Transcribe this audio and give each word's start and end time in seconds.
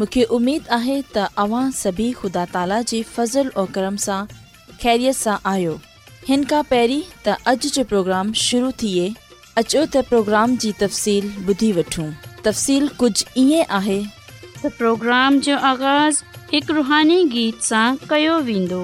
तव्हां 0.00 1.70
सभी 1.78 2.10
ख़ुदा 2.18 2.44
ताला 2.52 2.80
जे 2.92 3.02
फज़ल 3.16 3.50
ऐं 3.58 3.66
ख़ैरियत 4.82 5.16
सां 5.16 5.36
आयो 5.50 5.78
हिन 6.28 6.44
खां 6.52 6.62
पहिरीं 6.70 7.02
त 7.26 7.36
अॼु 7.52 7.68
जो 7.76 7.84
प्रोग्राम 7.92 8.32
शुरू 8.46 8.70
थिए 8.82 9.06
अचो 9.60 9.84
त 9.94 10.04
प्रोग्राम 10.10 10.56
जी 10.64 10.72
तफ़सील 10.80 11.28
ॿुधी 11.52 11.72
वठूं 11.78 12.10
रुहानी 16.76 17.22
गीत 17.34 17.62
सां 17.66 17.84
कयो 18.08 18.38
वेंदो 18.48 18.82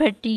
भटी 0.00 0.36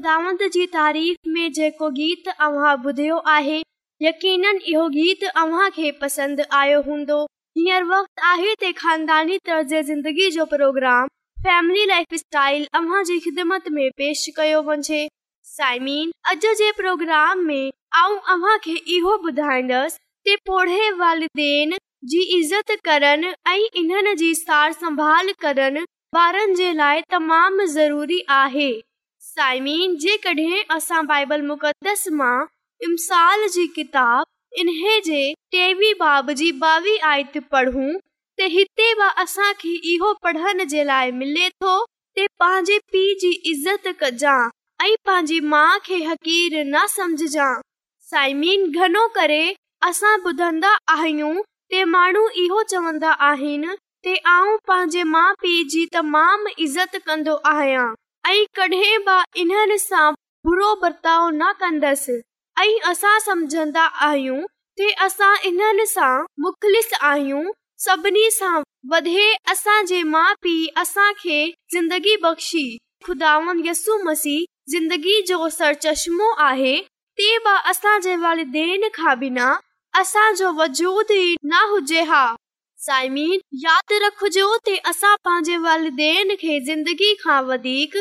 सार 0.00 1.12
संभाल 24.72 25.32
करण 25.40 25.78
ॿारनि 26.18 26.86
साइमिन 29.30 29.94
जेकड॒हिं 30.02 30.62
असां 30.76 31.00
बाइबल 31.06 31.42
मुक़ददस 31.48 32.04
मां 32.20 32.38
इम्साल 32.84 33.46
जी 33.56 33.66
किताब 33.76 34.24
बाब 36.00 36.30
जी 36.40 36.50
ॿावीह 36.68 37.04
आयत 37.10 37.36
प 37.52 39.10
असांखे 39.24 39.74
इहो 39.92 40.12
पढ़ण 40.24 40.64
जे 40.72 40.84
लाइ 40.90 41.10
मिले 41.20 41.48
थो 41.64 41.74
पंहिंजे 42.18 42.78
पीउ 42.94 43.14
जी 43.20 43.30
इज़त 43.52 43.86
कजांइ 44.00 44.50
ऐं 44.88 44.96
पंहिंजी 45.08 45.38
माउ 45.52 45.78
खे 45.84 46.00
हक़ीर 46.08 46.58
न 46.74 46.86
सम्झ 46.98 47.22
जंहिं 47.22 47.62
साइमिन 48.10 49.08
करे 49.20 49.42
असां 49.90 50.16
ॿुधंदा 50.32 50.76
आहियूं 50.98 51.34
ते 51.70 51.84
माण्हू 51.94 52.28
इहो 52.46 52.62
चवंदा 52.74 53.12
आहिनि 53.30 54.18
आऊं 54.36 54.56
पांजे 54.66 55.02
माउ 55.16 55.34
पीउ 55.46 55.64
जी 55.76 55.86
तमाम 55.98 56.46
इज़त 56.66 57.02
कन्दो 57.10 57.40
आहियां 57.56 57.90
बिना 58.28 59.60
असांजो 80.04 80.48
वजूद 80.56 81.10
यादि 83.62 83.98
रखजो 83.98 84.48
वालदेन 85.62 86.34
खे 86.40 86.58
जिंदगी 86.66 87.12
खां 87.22 87.42
वधीक 87.46 87.96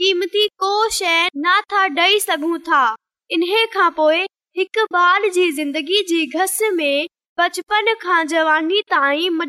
न 0.00 1.60
था 1.72 1.86
डी 1.88 2.20
सघूं 2.20 2.58
था 2.66 2.84
इन 3.32 3.42
खां 3.72 3.90
पोइ 3.96 4.20
हिकु 4.56 4.84
बाली 4.92 5.50
बचपन 7.38 7.92
खां 8.02 8.26
जवानी 8.28 8.80
ऐं 8.92 9.40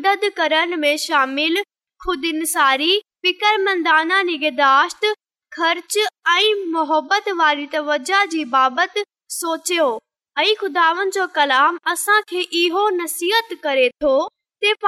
मोहबत 6.72 7.28
वारी 7.40 7.66
तवजा 7.72 8.24
जी 8.34 8.44
बाबति 8.56 9.04
सोचियो 9.38 9.88
ऐं 10.38 10.54
ख़ुदा 10.60 11.26
कलाम 11.38 11.78
असांखे 11.92 12.40
इहो 12.66 12.88
नसीहत 13.00 13.58
करे 13.62 13.88
थोत 14.02 14.78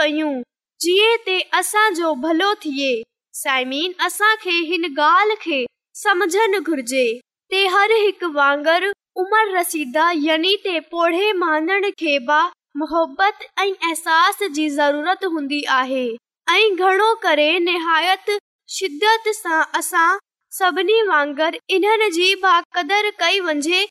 कयूं 0.00 0.40
जीअं 0.84 1.40
असांजो 1.60 2.14
भलो 2.30 2.54
थिए 2.66 2.94
साइमीन 3.42 3.92
असांखे 4.06 4.50
हिन 4.66 4.84
ॻाल्हि 4.98 5.34
खे 5.40 5.64
समझन 6.02 6.58
घुर्जे 6.58 7.06
ते 7.50 7.66
हर 7.72 7.90
हिकु 7.92 8.28
वांगुरु 8.34 8.90
मोहबत 12.80 13.42
ऐं 13.60 13.72
अहसास 13.88 14.42
नहायत 17.66 18.30
शिदत 18.76 19.28
सां 19.34 19.62
असां 19.80 20.08
सभिनी 20.58 21.00
वांगर 21.12 21.56
इन्हनि 21.76 22.10
जी 22.18 22.34
बाक़दर 22.46 23.10
कई 23.18 23.40
वञे 23.50 23.84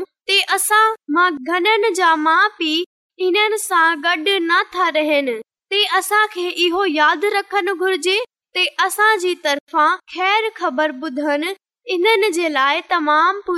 माउ 1.15 2.49
पीउ 2.59 2.83
इन्हनि 3.27 3.57
सां 3.67 3.85
गॾु 4.05 4.61
था 4.75 4.89
रहनि 5.01 5.39
ते 5.71 5.83
असांखे 5.99 6.49
इहो 6.65 6.85
यादि 6.85 7.29
रखनि 7.39 7.97
जी 8.07 9.35
तरफ़ां 9.45 9.89
ख़ैर 10.15 10.49
ख़बर 10.57 10.91
ॿुधनि 11.03 11.53
इन 11.93 12.25
जे 12.33 12.47
लाइ 12.49 12.81
तमामु 12.89 13.55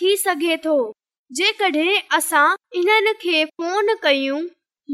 थी 0.00 0.10
सघे 0.16 0.56
थो 0.64 0.74
जेकॾहिं 1.36 1.94
असां 2.16 2.42
इन्हनि 2.80 3.12
खे 3.22 3.38
फोन 3.44 3.92
कयूं 4.02 4.36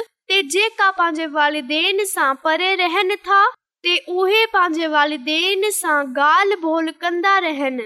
जेका 0.56 0.88
पंहिंजे 1.00 1.28
वालदेन 1.38 2.04
सां 2.16 2.28
परे 2.44 2.70
रहनि 2.86 3.16
था 3.28 3.40
उहे 4.10 4.46
पंहिंजे 4.58 4.88
वालदेन 4.98 5.70
सां 5.84 6.00
ॻाल्हि 6.32 6.62
बोल 6.68 6.90
कंदा 7.02 7.36
रहन 7.52 7.80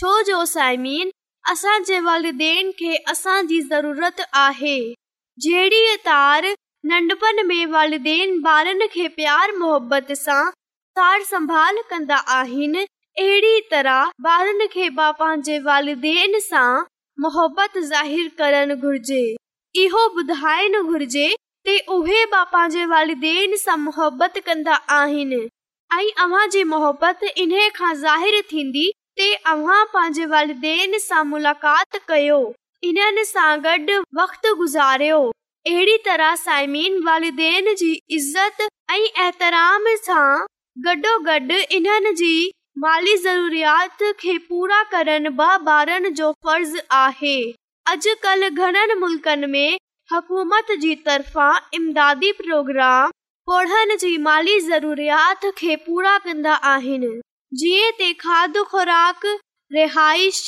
छोजो 0.00 0.38
साइमीन 0.58 1.06
असांजे 1.52 1.98
वालदेन 2.10 2.64
खे 2.78 2.92
असांजी 3.12 3.58
ज़रूरत 3.70 4.18
आहे 4.48 4.78
नंढपण 5.44 7.40
सां 10.14 10.44
सार 10.98 11.22
संभाल 11.24 11.78
कंदा 11.90 12.16
आहिनि 12.38 12.80
अहिड़ी 13.18 13.60
तरह 13.70 14.10
ॿारनि 14.32 14.66
खे 14.74 14.88
वालदेन 15.68 16.38
सां 16.48 16.68
मुब्बत 17.26 17.78
ज़ाहिरु 17.92 18.28
करणु 18.38 18.76
घुर्जे 18.76 19.22
इहो 19.84 20.04
ॿुधाइणु 20.22 20.82
घुर्जे 20.92 21.28
ते 21.68 21.78
उहे 21.98 22.24
वालदेन 22.34 23.56
सां 23.64 23.76
मुहबत 23.84 24.38
कंदा 24.46 24.74
आहिनि 25.00 25.40
ऐं 25.98 26.06
अव्हां 26.24 26.46
जी 26.56 26.62
मोहबत 26.76 27.20
इन्हे 27.42 27.68
खां 27.80 27.94
ज़ाहिरु 28.06 28.40
थींदी 28.52 28.88
ते 29.20 29.32
अव्हां 29.54 29.84
पंहिंजे 29.94 30.26
वालदेन 30.36 30.98
सां 31.08 31.24
मुलाक़ात 31.34 32.00
कयो 32.08 32.40
इन 32.86 33.22
सां 33.28 33.52
गॾु 33.64 33.94
वक़्त 34.22 34.46
गुज़ारियो 34.58 35.16
अहिड़ी 35.68 35.96
तरह 36.06 36.32
इज़त 38.16 38.58
ऐं 38.90 39.06
ऐतराम 39.26 39.84
गॾोगॾु 40.86 41.56
इन्हनि 41.78 42.12
जी 42.22 42.34
पूरा 44.48 44.80
करण 44.92 45.22
ॿारनि 45.46 46.10
जो 46.20 46.28
फर्ज़ 46.46 46.74
आहे 47.00 47.36
अॼुकल्ह 47.92 48.46
घणनि 48.66 48.94
मुल्कनि 49.00 49.46
में 49.56 49.70
हुकूमत 50.12 50.68
जी 50.80 50.92
तरफ़ां 51.08 51.52
इमदादी 51.78 52.30
प्रोग्राम 52.42 53.06
पौधनि 53.50 53.96
जी 54.04 54.12
माली 54.28 54.56
ज़रूरीत 54.68 55.42
खे 55.58 55.72
पूरा 55.88 56.14
कंदा 56.28 56.54
आहिनि 56.76 57.12
जीअं 57.62 57.90
त 57.98 58.00
खाध 58.24 58.54
खुराक 58.74 59.20
रिहाइश 59.72 60.42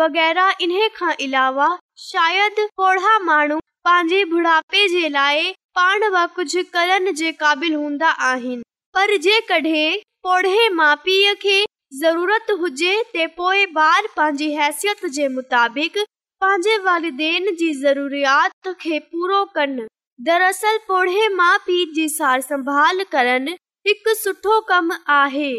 वग़ैरह 0.00 0.52
इन 0.60 0.70
खां 0.96 1.12
अलावा 1.24 1.66
पोड़ा 2.14 3.18
माण्हू 3.24 3.58
पंहिंजे 3.84 4.24
बुढापे 4.30 4.86
जे 4.88 5.08
लाइ 5.08 5.52
पाण 5.78 6.04
वञण 6.14 7.12
जे 7.14 7.32
क़ाबिल 7.32 7.74
हूंदा 7.74 8.08
आहिनि 8.28 8.62
पर 8.96 9.16
जेकड॒हिं 9.26 10.68
माउ 10.74 10.94
पीउ 11.04 11.34
खे 11.42 11.58
ज़रूरत 12.00 12.50
हुजे 12.60 12.92
त 13.16 13.26
पोइ 13.36 13.66
ॿार 13.86 14.08
पंहिंजी 14.16 14.50
हैसियत 14.60 15.04
जे 15.18 15.28
मुताबिक़ 15.40 15.98
पंहिंजे 16.00 16.76
वालदेन 16.88 17.54
जी 17.62 17.72
ज़रूरत 17.82 18.74
खे 18.84 18.98
पूरो 19.12 19.44
कनि 19.58 19.86
दरसल 20.30 20.78
पौड़ 20.88 21.08
माउ 21.42 21.58
पीउ 21.66 21.92
जी 22.00 22.08
सार 22.18 22.40
संभाल 22.48 23.04
करण 23.16 23.48
हिकु 23.88 24.14
सुठो 24.24 24.60
कम 24.72 24.90
आहे 25.20 25.52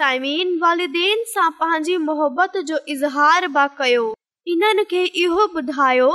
पंहिंजी 0.00 1.96
मोहबत 2.06 2.56
जो 2.70 2.78
इज़हार 2.94 3.46
बि 3.56 3.66
कयो 3.78 4.04
इन्हनि 4.54 4.84
खे 4.90 5.02
इहो 5.24 5.44
ॿुधायो 5.60 6.08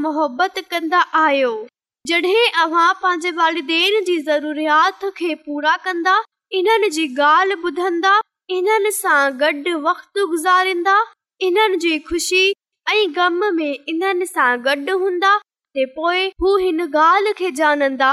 मोहबत 0.00 0.58
कंदा 0.70 1.00
आहियो 1.22 1.54
पंहिंजेन 3.04 4.04
जी 4.06 4.16
ज़रूरत 4.28 5.10
खे 5.16 5.34
पूरा 5.46 5.76
कन्दा 5.86 6.18
इन्हनि 6.60 6.90
जी 6.96 7.06
ॻाल्हि 7.14 7.62
ॿुधंदा 7.64 8.18
इन्हनि 8.58 8.90
सां 8.92 9.20
गॾ 9.42 9.52
वक्तुरींदा 9.90 10.96
इन्हनि 11.48 11.76
जी 11.86 11.98
ख़ुशी 12.10 12.44
ऐं 12.90 13.12
गम 13.16 13.40
में 13.54 13.78
इन्हनि 13.94 14.26
सां 14.26 14.56
पोइ 14.66 16.28
हू 16.42 16.56
हिन 16.64 16.80
ॻाल्हि 16.90 17.32
खे 17.38 17.50
ॼाणंदा 17.62 18.12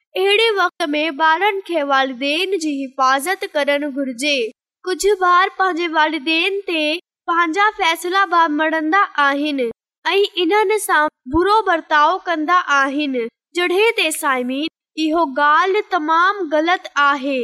अहिड़े 0.17 0.49
वक़्त 0.51 0.83
जी 1.71 2.69
हिफ़ाज़त 2.79 3.45
करण 3.53 3.89
घुरिजे 3.91 4.33
कुझु 4.83 5.13
बार 5.21 5.49
पंहिंजे 5.59 5.87
वालदेन 5.93 6.59
ते 6.67 6.81
पंहिंजा 7.29 7.69
फैसला 7.79 8.23
आहिनि 9.25 9.69
इन्हनि 10.43 10.77
सां 10.87 11.05
कंदा 12.27 12.57
आहिनि 12.81 14.67
इहो 15.05 15.23
ॻाल्हि 15.41 15.81
तमामु 15.91 16.45
ग़लति 16.57 16.89
आहे 17.07 17.39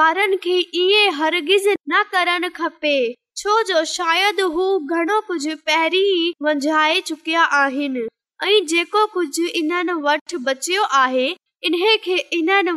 ॿारनि 0.00 0.36
खे 0.42 0.56
इहे 0.82 1.08
हरगिज़ 1.20 1.68
न 1.92 2.02
करणु 2.14 2.48
खपे 2.60 2.96
छो 3.36 3.62
जो 3.72 3.84
शायदि 3.96 4.42
हू 4.54 4.68
घणो 4.94 5.20
कुझु 5.28 5.56
पहिरीं 5.70 6.32
वंझाए 6.46 7.00
चुकिया 7.10 7.42
आहिनि 7.64 8.06
ऐं 8.46 8.64
जेको 8.74 9.06
कुझु 9.14 9.46
इन्हनि 9.62 9.92
वटि 10.06 10.36
बचियो 10.50 10.82
आहे 11.04 11.32
इन 11.64 11.74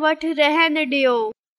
वटि 0.02 0.32
रहनि 0.38 0.84
डि॒यो 0.86 1.18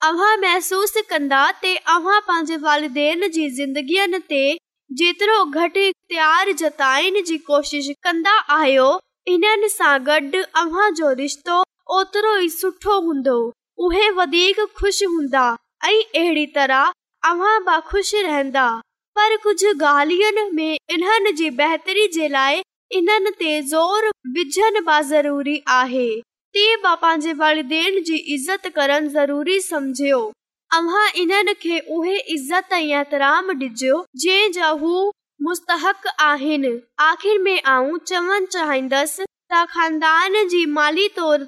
अव्हां 0.08 0.34
महसूस 0.40 0.92
कंदा 1.10 1.38
पंहिंजे 1.62 2.56
वालदिरो 2.66 5.38
तयार 5.76 6.50
जतिश 6.60 7.88
कंदा 8.04 8.34
आहियो 8.58 8.84
इन 9.32 9.66
सां 9.76 9.94
रिश्तो 11.22 11.56
ओतिरो 11.96 12.36
उहे 13.86 14.06
वधीक 14.20 14.60
खु़शि 14.78 15.04
हूंदा 15.16 15.44
ऐं 15.86 15.98
अहिड़ी 16.02 16.46
तरह 16.54 16.92
अव्हां 17.30 17.56
बा 17.64 17.74
खुश 17.90 18.12
रहंदा 18.26 18.68
पर 19.18 19.34
कुझु 19.46 19.72
बहितरी 19.80 22.06
विझनि 24.38 26.12
पंहिंजे 27.02 27.32
वलदे 27.38 27.80
जी 28.04 28.14
इज़त 28.34 28.66
करणु 28.76 29.08
ज़रूरी 29.14 29.58
सम्झियोसि 29.60 30.24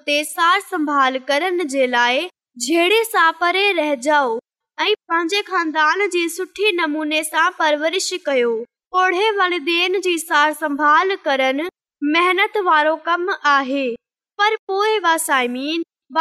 ते 0.07 0.23
सार 0.33 0.61
संभाल 0.71 1.19
करण 1.31 1.65
जे 1.67 1.87
लाइ 1.95 2.29
जहिड़े 2.67 3.03
सां 3.15 3.31
परे 3.41 3.71
रहजाओ 3.81 4.37
ऐं 4.81 4.93
पंहिंजे 4.95 5.41
ख़ानदान 5.49 6.09
जी 6.17 6.29
सुठे 6.37 6.73
नमूने 6.83 7.23
सां 7.33 7.49
परवरिश 7.59 8.11
कयो 8.27 8.53
ओहिड़े 9.05 9.31
वलदेन 9.39 10.01
जी 10.09 10.19
सार 10.29 10.53
संभाल 10.65 11.15
करण 11.25 11.67
मेहनत 12.13 12.57
वारो 12.71 12.95
कम 13.07 13.27
आहे 13.55 13.87
पर 14.41 14.57
पोइ 14.71 14.99
वा 15.05 15.13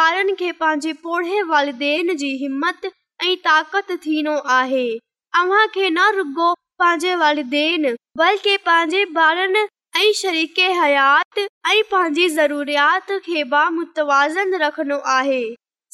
ॿारनि 0.04 0.32
खे 0.38 0.50
पंहिंजे 0.60 0.92
पोढ़े 1.02 1.42
वालदेन 1.50 2.14
जी 2.20 2.28
हिमत 2.38 2.80
ऐं 3.24 3.36
ताक़त 3.44 3.90
थींदो 4.06 4.32
आहे 4.54 4.86
अव्हां 5.40 5.66
खे 5.74 5.88
न 5.90 6.08
रुगो 6.16 6.52
पंहिंजे 6.80 7.14
वालदेन 7.22 7.86
बल्कि 8.22 8.56
पंहिंजे 8.66 9.04
ॿारनि 9.24 9.64
ऐं 10.00 10.12
शरीक 10.20 10.58
हयात 10.82 11.38
ऐं 11.38 11.82
पंहिंजी 11.92 12.28
ज़रूरियात 12.38 13.10
खे 13.26 13.44
बि 13.54 13.64
मुतवाज़न 13.76 14.54
रखणो 14.62 14.98
आहे 15.16 15.42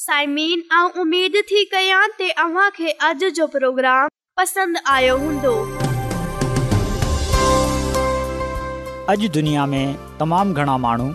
साइमीन 0.07 0.62
ऐं 0.81 0.88
उमेद 1.04 1.37
थी 1.50 1.64
कयां 1.76 2.02
त 2.21 2.31
अव्हां 2.47 2.69
खे 2.81 2.93
अॼु 3.11 3.31
जो 3.40 3.47
प्रोग्राम 3.57 4.09
पसंदि 4.43 4.81
आयो 4.97 5.16
हूंदो 5.26 5.57
अॼु 9.12 9.28
दुनिया 9.38 9.66
में 9.76 9.85
तमामु 10.23 10.59
घणा 10.62 10.76
माण्हू 10.87 11.14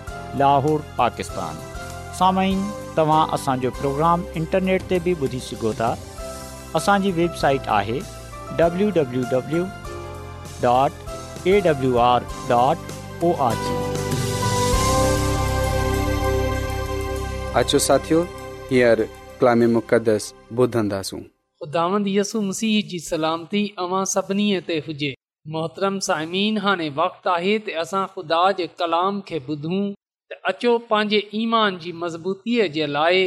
लाहौर 0.39 0.83
पाकिस्तान 0.97 1.55
सामई 2.19 2.53
तव्हां 2.97 3.23
असांजो 3.37 3.69
प्रोग्राम 3.79 4.21
इंटरनेट 4.41 4.83
ते 4.89 4.97
बि 5.07 5.13
ॿुधी 5.27 5.39
सघो 5.47 5.71
था 5.79 5.89
असांजी 6.79 7.11
वेबसाइट 7.19 7.63
आहे 7.79 7.97
वक़्तु 8.59 8.85
आहे 13.47 13.67
त 27.67 27.69
असां 27.79 28.03
ख़ुदा 28.15 28.41
जे 28.57 28.65
कलाम 28.81 29.13
खे 29.27 29.37
ॿुधूं 29.47 29.83
त 30.31 30.37
अचो 30.49 30.71
पंहिंजे 30.89 31.17
ईमान 31.37 31.77
जी 31.83 31.91
मज़बूतीअ 32.01 32.67
जे 32.73 32.85
लाइ 32.91 33.17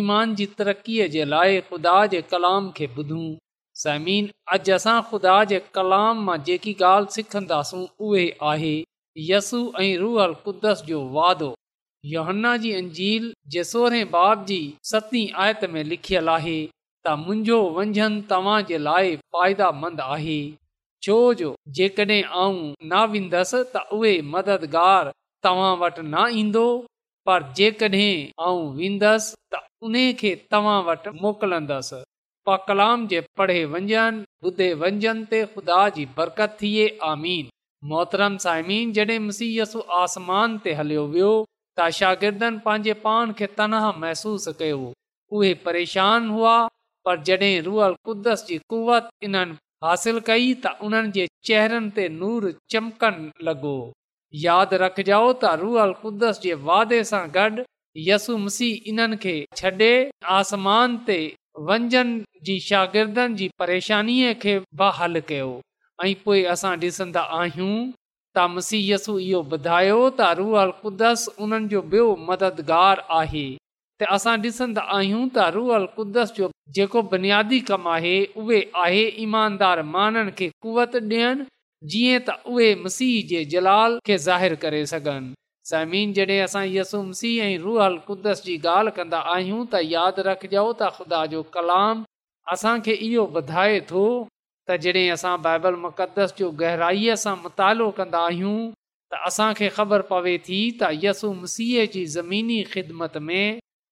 ईमान 0.00 0.34
जी 0.40 0.44
तरक़ीअ 0.58 1.06
जे 1.14 1.24
लाइ 1.30 1.60
ख़ुदा 1.70 1.94
जे 2.12 2.20
कलाम 2.32 2.68
खे 2.76 2.86
ॿुधूं 2.98 3.24
समीन 3.82 4.26
अॼु 4.56 4.74
असां 4.76 4.94
ख़ुदा 5.08 5.34
जे 5.52 5.58
कलाम 5.78 6.20
मां 6.28 6.36
जेकी 6.48 6.74
ॻाल्हि 6.88 7.12
सिखंदासूं 7.14 7.80
उहे 8.10 8.26
आहे 8.50 8.74
यसू 9.30 9.62
ऐं 9.80 9.88
रूहल 10.04 10.36
कुदस 10.44 10.84
जो 10.92 11.00
वादो 11.16 11.48
योहन्ना 12.12 12.54
जी 12.66 12.70
अंजील 12.82 13.26
जे 13.56 13.64
सोहरे 13.72 14.04
बाब 14.14 14.44
जी 14.52 14.60
सतीं 14.92 15.24
आयत 15.46 15.64
में 15.74 15.82
लिखियल 15.94 16.28
आहे 16.36 16.56
त 16.68 17.16
मुंहिंजो 17.24 17.58
वंझन 17.80 18.20
तव्हां 18.34 18.60
जे 18.70 18.82
लाइ 18.86 19.14
फ़ाइदामंद 19.38 20.06
आहे 20.08 20.38
छोजो 21.08 21.52
जेकॾहिं 21.80 22.22
आऊं 22.44 22.64
न 22.64 23.04
वेंदसि 23.16 23.64
त 23.76 23.86
उहे 24.00 24.14
मददगारु 24.38 25.18
तव्हां 25.44 25.72
वटि 25.80 26.02
न 26.14 26.20
ईंदो 26.42 26.64
पर 27.26 27.42
जेकॾहिं 27.56 28.16
आऊं 28.44 28.62
वेंदसि 28.76 29.34
त 29.52 29.60
उन 29.86 29.94
खे 30.20 30.30
तव्हां 30.52 30.78
वटि 30.88 31.10
मोकिलंदसि 31.22 31.98
पलाम 32.48 32.98
जे 33.10 33.20
पढ़े 33.38 33.58
वंञनि 33.72 34.22
ॿुधे 34.48 34.68
वंजन 34.82 35.18
ते 35.30 35.38
ख़ुदा 35.52 35.80
जी 35.96 36.04
बरकत 36.16 36.56
थिए 36.60 36.86
मोहतरम 37.90 38.36
साइमीस 38.44 39.72
आसमान 40.02 40.56
ते 40.64 40.72
हलियो 40.80 41.04
वियो 41.14 41.32
त 41.78 41.88
शागिर्दनि 41.98 42.60
पंहिंजे 42.68 42.94
पान 43.04 43.32
खे 43.40 43.46
तनाह 43.58 43.86
महसूसु 44.04 44.52
कयो 44.62 44.80
उहे 45.36 45.52
परेशान 45.66 46.30
हुआ 46.36 46.54
पर 47.06 47.20
जॾहिं 47.30 47.54
रुअल 47.68 47.96
कुद्दस 48.10 48.46
जी 48.50 48.58
कुवत 48.74 49.10
इन्हनि 49.28 49.58
हासिल 49.88 50.20
कई 50.30 50.52
त 50.66 50.74
उन्हनि 50.88 51.12
जे 51.18 51.26
चेहरनि 51.50 51.94
ते 52.00 52.08
नूर 52.20 52.50
चमकण 52.74 53.20
लॻो 53.48 53.74
यादि 54.42 55.02
जाओ, 55.08 55.26
त 55.32 55.50
रूअल 55.62 55.92
कुदस 56.04 56.40
जे 56.44 56.54
वादे 56.68 56.98
सां 57.10 57.20
गॾु 57.34 57.64
यसु 58.06 58.36
मसीह 58.44 58.92
इन्हनि 58.92 59.16
खे 59.24 59.34
छॾे 59.60 59.90
आसमान 60.36 60.96
ते 61.10 61.18
वंझंदी 61.68 62.56
शागिर्दनि 62.68 63.36
जी 63.42 63.48
परेशानीअ 63.62 64.32
खे 64.44 64.54
बहल 64.80 65.20
कयो 65.28 65.50
ऐं 66.06 66.14
पोइ 66.24 66.42
असां 66.54 66.72
ॾिसंदा 66.86 67.24
आहियूं 67.40 67.74
त 67.74 68.48
मसीह 68.56 68.88
इहो 68.96 69.44
ॿुधायो 69.58 70.00
त 70.00 70.32
रूअल 70.42 70.74
कुदस 70.82 71.28
उन्हनि 71.46 71.68
जो 71.74 71.84
ॿियो 71.94 72.08
मददगारु 72.30 73.06
आहे 73.20 73.44
त 74.02 74.10
असां 74.18 74.36
ॾिसंदा 74.48 74.88
आहियूं 74.98 75.24
त 75.36 75.94
कुदस 76.00 76.34
जो 76.42 76.50
जेको 76.80 77.04
बुनियादी 77.16 77.62
कमु 77.72 77.94
आहे 77.98 78.16
उहे 78.44 78.62
आहे 78.86 79.06
ईमानदार 79.30 79.86
माननि 79.96 80.36
खे 80.42 80.50
कुवत 80.66 80.98
ॾियनि 81.04 81.50
जीअं 81.92 82.18
त 82.26 82.34
उहे 82.50 82.68
मसीह 82.82 83.16
जे 83.30 83.40
जलाल 83.54 83.96
खे 84.08 84.16
ज़ाहिर 84.18 84.54
करे 84.60 84.84
सघनि 84.92 85.34
समीन 85.70 86.12
जॾहिं 86.18 86.38
असां 86.44 86.62
यसु 86.74 87.00
मसीह 87.08 87.42
ऐं 87.44 87.58
रूहल 87.64 87.96
कुदस 88.06 88.42
जी 88.44 88.54
ॻाल्हि 88.70 88.92
कंदा 88.98 89.18
आहियूं 89.32 89.64
त 89.74 89.80
यादि 89.88 90.22
रखिजऊं 90.28 90.70
त 90.78 90.88
ख़ुदा 90.96 91.20
जो 91.34 91.42
कलाम 91.56 92.02
असांखे 92.54 92.94
इहो 93.08 93.26
ॿुधाए 93.40 93.78
थो 93.90 94.04
त 94.68 94.78
जॾहिं 94.86 95.12
असां 95.16 95.34
बाइबल 95.48 95.78
मुक़दस 95.84 96.34
जो 96.40 96.50
गहराईअ 96.64 97.18
सां 97.24 97.36
मुतालो 97.42 97.88
कंदा 98.00 98.22
आहियूं 98.30 98.56
त 99.14 99.20
असांखे 99.32 99.68
ख़बर 99.78 100.06
पवे 100.14 100.36
थी 100.48 100.62
त 100.80 100.90
यसु 101.06 101.32
मसीह 101.44 101.84
जी 101.96 102.04
ज़मीनी 102.16 102.60
ख़िदमत 102.74 103.18
में 103.28 103.46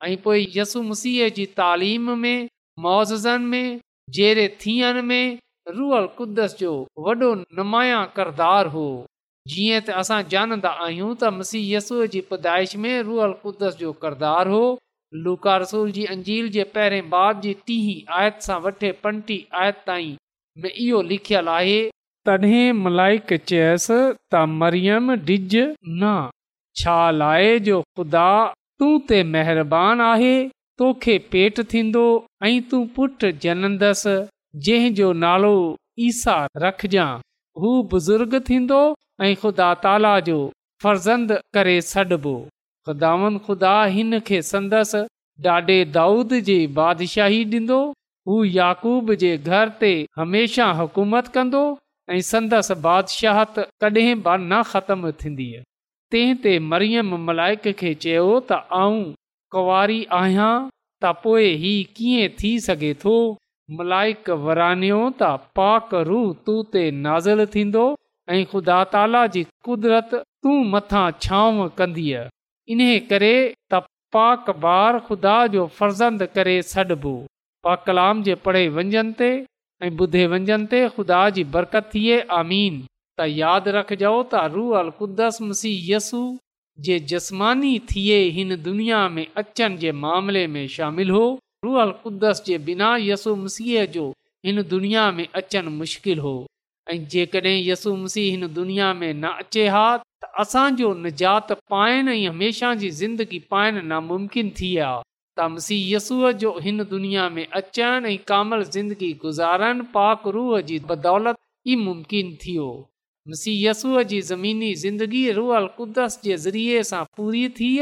ऐं 0.09 0.17
पोइ 0.27 0.47
यसु 0.59 0.83
मसीह 0.93 1.29
जी 1.41 1.47
तालीम 1.63 2.13
में 2.27 2.37
मोज़नि 2.89 3.49
में 3.55 3.81
जहिड़े 4.19 4.49
थियण 4.65 5.03
में 5.13 5.25
रुअल 5.71 6.07
कुदस 6.19 6.51
जो 6.59 6.71
वॾो 7.07 7.15
नुमाया 7.59 7.99
किरदारु 8.17 8.71
हो 8.71 8.85
जीअं 9.53 9.83
त 9.89 9.95
असां 10.01 10.17
ॼाणंदा 10.33 10.71
आहियूं 10.87 11.11
त 11.21 11.31
मसीयसूअ 11.37 12.07
जी 12.15 12.23
पुदाइश 12.31 12.73
में 12.87 12.95
रुअल 13.09 13.33
कुदस 13.45 13.73
जो 13.83 13.91
करदारु 14.05 14.53
हो 14.57 14.65
लूका 15.27 15.55
रसूल 15.65 15.87
जी 15.99 16.05
अंजील 16.15 16.49
जे 16.57 16.65
पहिरें 16.77 17.05
बाद 17.15 17.35
जी 17.47 17.53
टीह 17.71 17.85
आयत 18.19 18.37
सां 18.49 18.59
आयत 19.63 19.79
ताईं 19.91 20.67
इहो 20.73 20.99
लिखियलु 21.13 21.55
आहेसि 21.59 23.99
त 24.33 24.37
मरियम 24.59 25.15
डिज 25.31 25.57
न 25.63 26.15
छा 26.83 26.99
लाए 27.23 27.55
जो 27.69 27.79
ख़ुदा 27.97 28.29
तूं 28.83 28.93
ते 29.09 29.19
महरबानी 29.33 30.03
आहे 30.11 30.35
तोखे 30.83 31.15
पेट 31.37 31.57
थींदो 31.75 32.07
ऐं 32.51 32.59
तूं 32.71 32.83
पुठि 32.99 33.29
जनंदसि 33.47 34.15
जंहिं 34.65 34.93
जो 34.95 35.13
नालो 35.13 35.51
ईसा 36.09 36.35
रखजांइ 36.57 37.21
हू 37.61 37.71
बुज़ुर्ग 37.93 38.35
थींदो 38.49 38.81
ऐं 39.25 39.35
ख़ुदा 39.43 39.69
ताला 39.85 40.13
जो 40.27 40.37
फर्ज़ंद 40.83 41.33
करे 41.57 41.81
सॾिबो 41.93 42.35
ख़ुदावन 42.87 43.39
खुदा 43.49 43.75
हिन 43.97 44.19
खे 44.29 44.41
संदसि 44.53 45.03
ॾाॾे 45.53 45.77
दाऊद 45.97 46.33
जी 46.49 46.55
बादशाही 46.79 47.39
ॾींदो 47.55 47.77
हू 48.29 48.43
याकूब 48.61 49.13
जे 49.23 49.31
घर 49.51 49.71
ते 49.81 49.89
हमेशह 50.19 50.71
हुकूमत 50.81 51.29
कंदो 51.37 51.63
ऐं 52.15 52.21
संदसि 52.33 52.75
बादशाह 52.89 53.43
त 53.45 53.65
कडहिं 53.85 54.15
न 54.29 54.63
ख़तमु 54.73 55.13
थींदी 55.23 55.47
तंहिं 56.15 56.39
ते 56.45 56.53
मरियम 56.75 57.15
मलाइक 57.31 57.67
खे 57.85 57.95
चयो 58.05 58.27
त 58.51 58.61
आऊं 58.83 59.01
कुंवारी 59.57 59.99
आहियां 60.21 60.53
त 60.67 61.21
पोइ 61.25 61.51
हीउ 61.65 61.89
कीअं 62.01 62.35
थी 62.43 62.53
सघे 62.67 62.93
थो 63.07 63.15
मलाइक 63.81 64.29
वरानियो 64.45 64.99
त 65.23 65.31
पाक 65.59 65.91
तू 66.47 66.55
ते 66.75 66.81
नाज़िल 67.05 67.45
थींदो 67.55 67.83
ऐं 68.37 68.45
ख़ुदा 68.53 68.79
ताला 68.95 69.23
जी 69.35 69.43
कुदरत 69.69 70.15
तू 70.47 70.55
मथां 70.73 71.05
छांव 71.27 71.59
कंदीअ 71.81 72.23
इन्हे 72.77 72.99
करे 73.13 73.35
त 73.75 73.83
पाक 74.17 74.51
ॿार 74.71 74.99
ख़ुदा 75.09 75.35
जो 75.53 75.67
फर्ज़ंद 75.77 76.25
करे 76.37 76.57
सॾिबो 76.73 77.13
पा 77.67 77.75
कलाम 77.87 78.23
जे 78.29 78.35
पढ़े 78.47 78.65
वंजन 78.79 79.13
ते 79.21 79.29
ऐं 79.87 79.91
ॿुधे 80.05 80.27
वंजन 80.33 80.67
ते 80.73 80.81
खुदा 80.97 81.21
जी 81.39 81.45
बरकत 81.55 81.89
थिए 81.95 82.19
आमीन 82.41 82.81
त 82.87 83.29
यादि 83.43 83.75
रखजो 83.79 84.13
त 84.33 84.43
रू 84.57 84.65
अल 84.83 84.91
कुदस 85.03 85.39
मसीह 85.51 85.87
यसु 85.93 86.23
जे 86.89 86.99
जस्मानी 87.15 87.73
थिए 87.93 88.21
हिन 88.41 88.57
दुनिया 88.69 89.01
में 89.17 89.27
अचनि 89.45 89.83
जे 89.87 89.93
मामले 90.05 90.45
में 90.57 90.63
शामिल 90.77 91.11
हो 91.19 91.25
रुअल 91.65 91.91
कुदस 92.05 92.43
जे 92.47 92.57
बिना 92.69 92.89
यसु 93.01 93.35
मसीह 93.43 93.85
जो 93.97 94.09
हिन 94.47 94.63
दुनिया 94.71 95.11
में 95.17 95.27
अचणु 95.41 95.71
मुश्किल 95.71 96.19
हो 96.25 96.33
ऐं 96.93 96.97
जेकॾहिं 97.13 97.57
यसु 97.67 97.95
मसीह 97.97 98.31
हिन 98.31 98.47
दुनिया 98.55 98.93
में 99.01 99.13
न 99.15 99.27
अचे 99.43 99.67
हा 99.75 99.85
त 100.23 100.29
असांजो 100.43 100.93
निजात 101.03 101.53
पाइण 101.75 102.09
ऐं 102.09 102.27
हमेशह 102.29 102.75
जी 102.83 102.91
ज़िंदगी 103.03 103.39
पाइण 103.53 103.83
नामुमकिन 103.93 104.51
थी 104.61 104.71
आहे 104.89 105.01
त 105.39 105.49
मसीहय 105.55 105.95
यसूअ 105.95 106.33
जो 106.43 106.53
हिन 106.65 106.83
दुनिया 106.95 107.29
में 107.37 107.47
अचनि 107.61 108.15
ऐं 108.15 108.19
कामल 108.31 108.65
ज़िंदगी 108.75 109.13
गुज़ारनि 109.25 109.87
पाक 109.95 110.27
रूह 110.37 110.61
जी 110.71 110.79
बदौलत 110.91 111.39
ई 111.71 111.77
मुमकिन 111.87 112.37
थी 112.45 112.57
मसीह 113.31 113.69
यसूअ 113.71 114.03
जी 114.13 114.21
ज़मीनी 114.33 114.75
ज़िंदगी 114.85 115.25
रुअल 115.41 115.67
कुदस 115.79 116.21
जे 116.25 116.37
ज़रिए 116.49 116.83
सां 116.91 117.05
पूरी 117.17 117.49
थी 117.61 117.73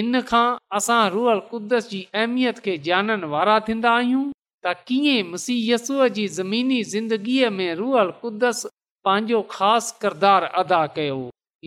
इन 0.00 0.20
खां 0.28 0.48
असां 0.76 1.02
रुअल 1.10 1.38
कुदस 1.50 1.88
जी 1.90 2.00
अहमियत 2.14 2.58
खे 2.64 2.76
ॼाणण 2.86 3.22
वारा 3.34 3.58
थींदा 3.66 3.90
आहियूं 3.96 4.24
त 4.64 4.72
कीअं 4.88 5.28
मुसीयसूअ 5.30 6.08
जी 6.16 6.26
ज़मीनी 6.38 6.82
ज़िंदगीअ 6.88 7.48
में 7.50 7.74
रुअल 7.74 8.10
कुदस 8.22 8.66
पंहिंजो 9.04 9.40
ख़ासि 9.50 9.94
किरदारु 10.02 10.46
अदा 10.62 10.80
कयो 10.96 11.16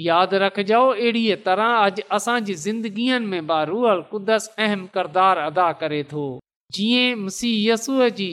यादि 0.08 0.38
रखजो 0.44 0.84
अहिड़ीअ 0.92 1.38
तरह 1.46 1.70
अॼु 1.78 2.04
असांजी 2.18 2.54
ज़िंदगीअ 2.66 3.20
में 3.32 3.42
बि 3.52 3.58
रुअल 3.72 4.02
कुदस 4.12 4.48
अहम 4.66 4.86
किरदारु 4.98 5.42
अदा 5.50 5.70
करे 5.82 6.04
थो 6.12 6.24
जीअं 6.78 7.16
मुसीयसुअ 7.24 8.10
जी 8.20 8.30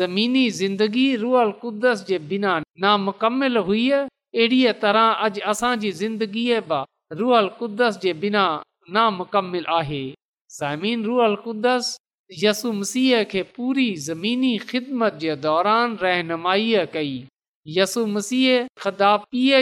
ज़मीनी 0.00 0.44
ज़िंदगी 0.58 1.06
रुअल 1.22 1.50
कुदस 1.62 2.04
जे 2.08 2.18
बिना 2.34 2.58
नामुकमिल 2.84 3.56
हुई 3.70 3.88
अहिड़ीअ 4.00 4.72
तरह 4.82 5.08
अॼु 5.28 5.46
असांजी 5.56 5.92
ज़िंदगीअ 6.02 6.60
बि 6.72 6.82
रुअल 7.22 7.48
क़ुदस 7.62 7.98
जे 8.04 8.12
बिना 8.26 8.44
नामुकमिल 8.90 9.64
आहे 9.78 10.04
ज़मीन 10.60 11.04
रुअल 11.06 11.34
कुदस 11.44 11.96
यसु 12.42 12.72
मसीह 12.72 13.22
खे 13.32 13.42
पूरी 13.56 13.94
ज़मीनी 14.08 14.56
ख़िदमत 14.70 15.14
जे 15.20 15.36
दौरान 15.46 15.96
रहनुमाईअ 16.02 16.84
कई 16.92 17.14
यसु 17.76 18.04
मसीह 18.14 18.66
खदा 18.82 19.16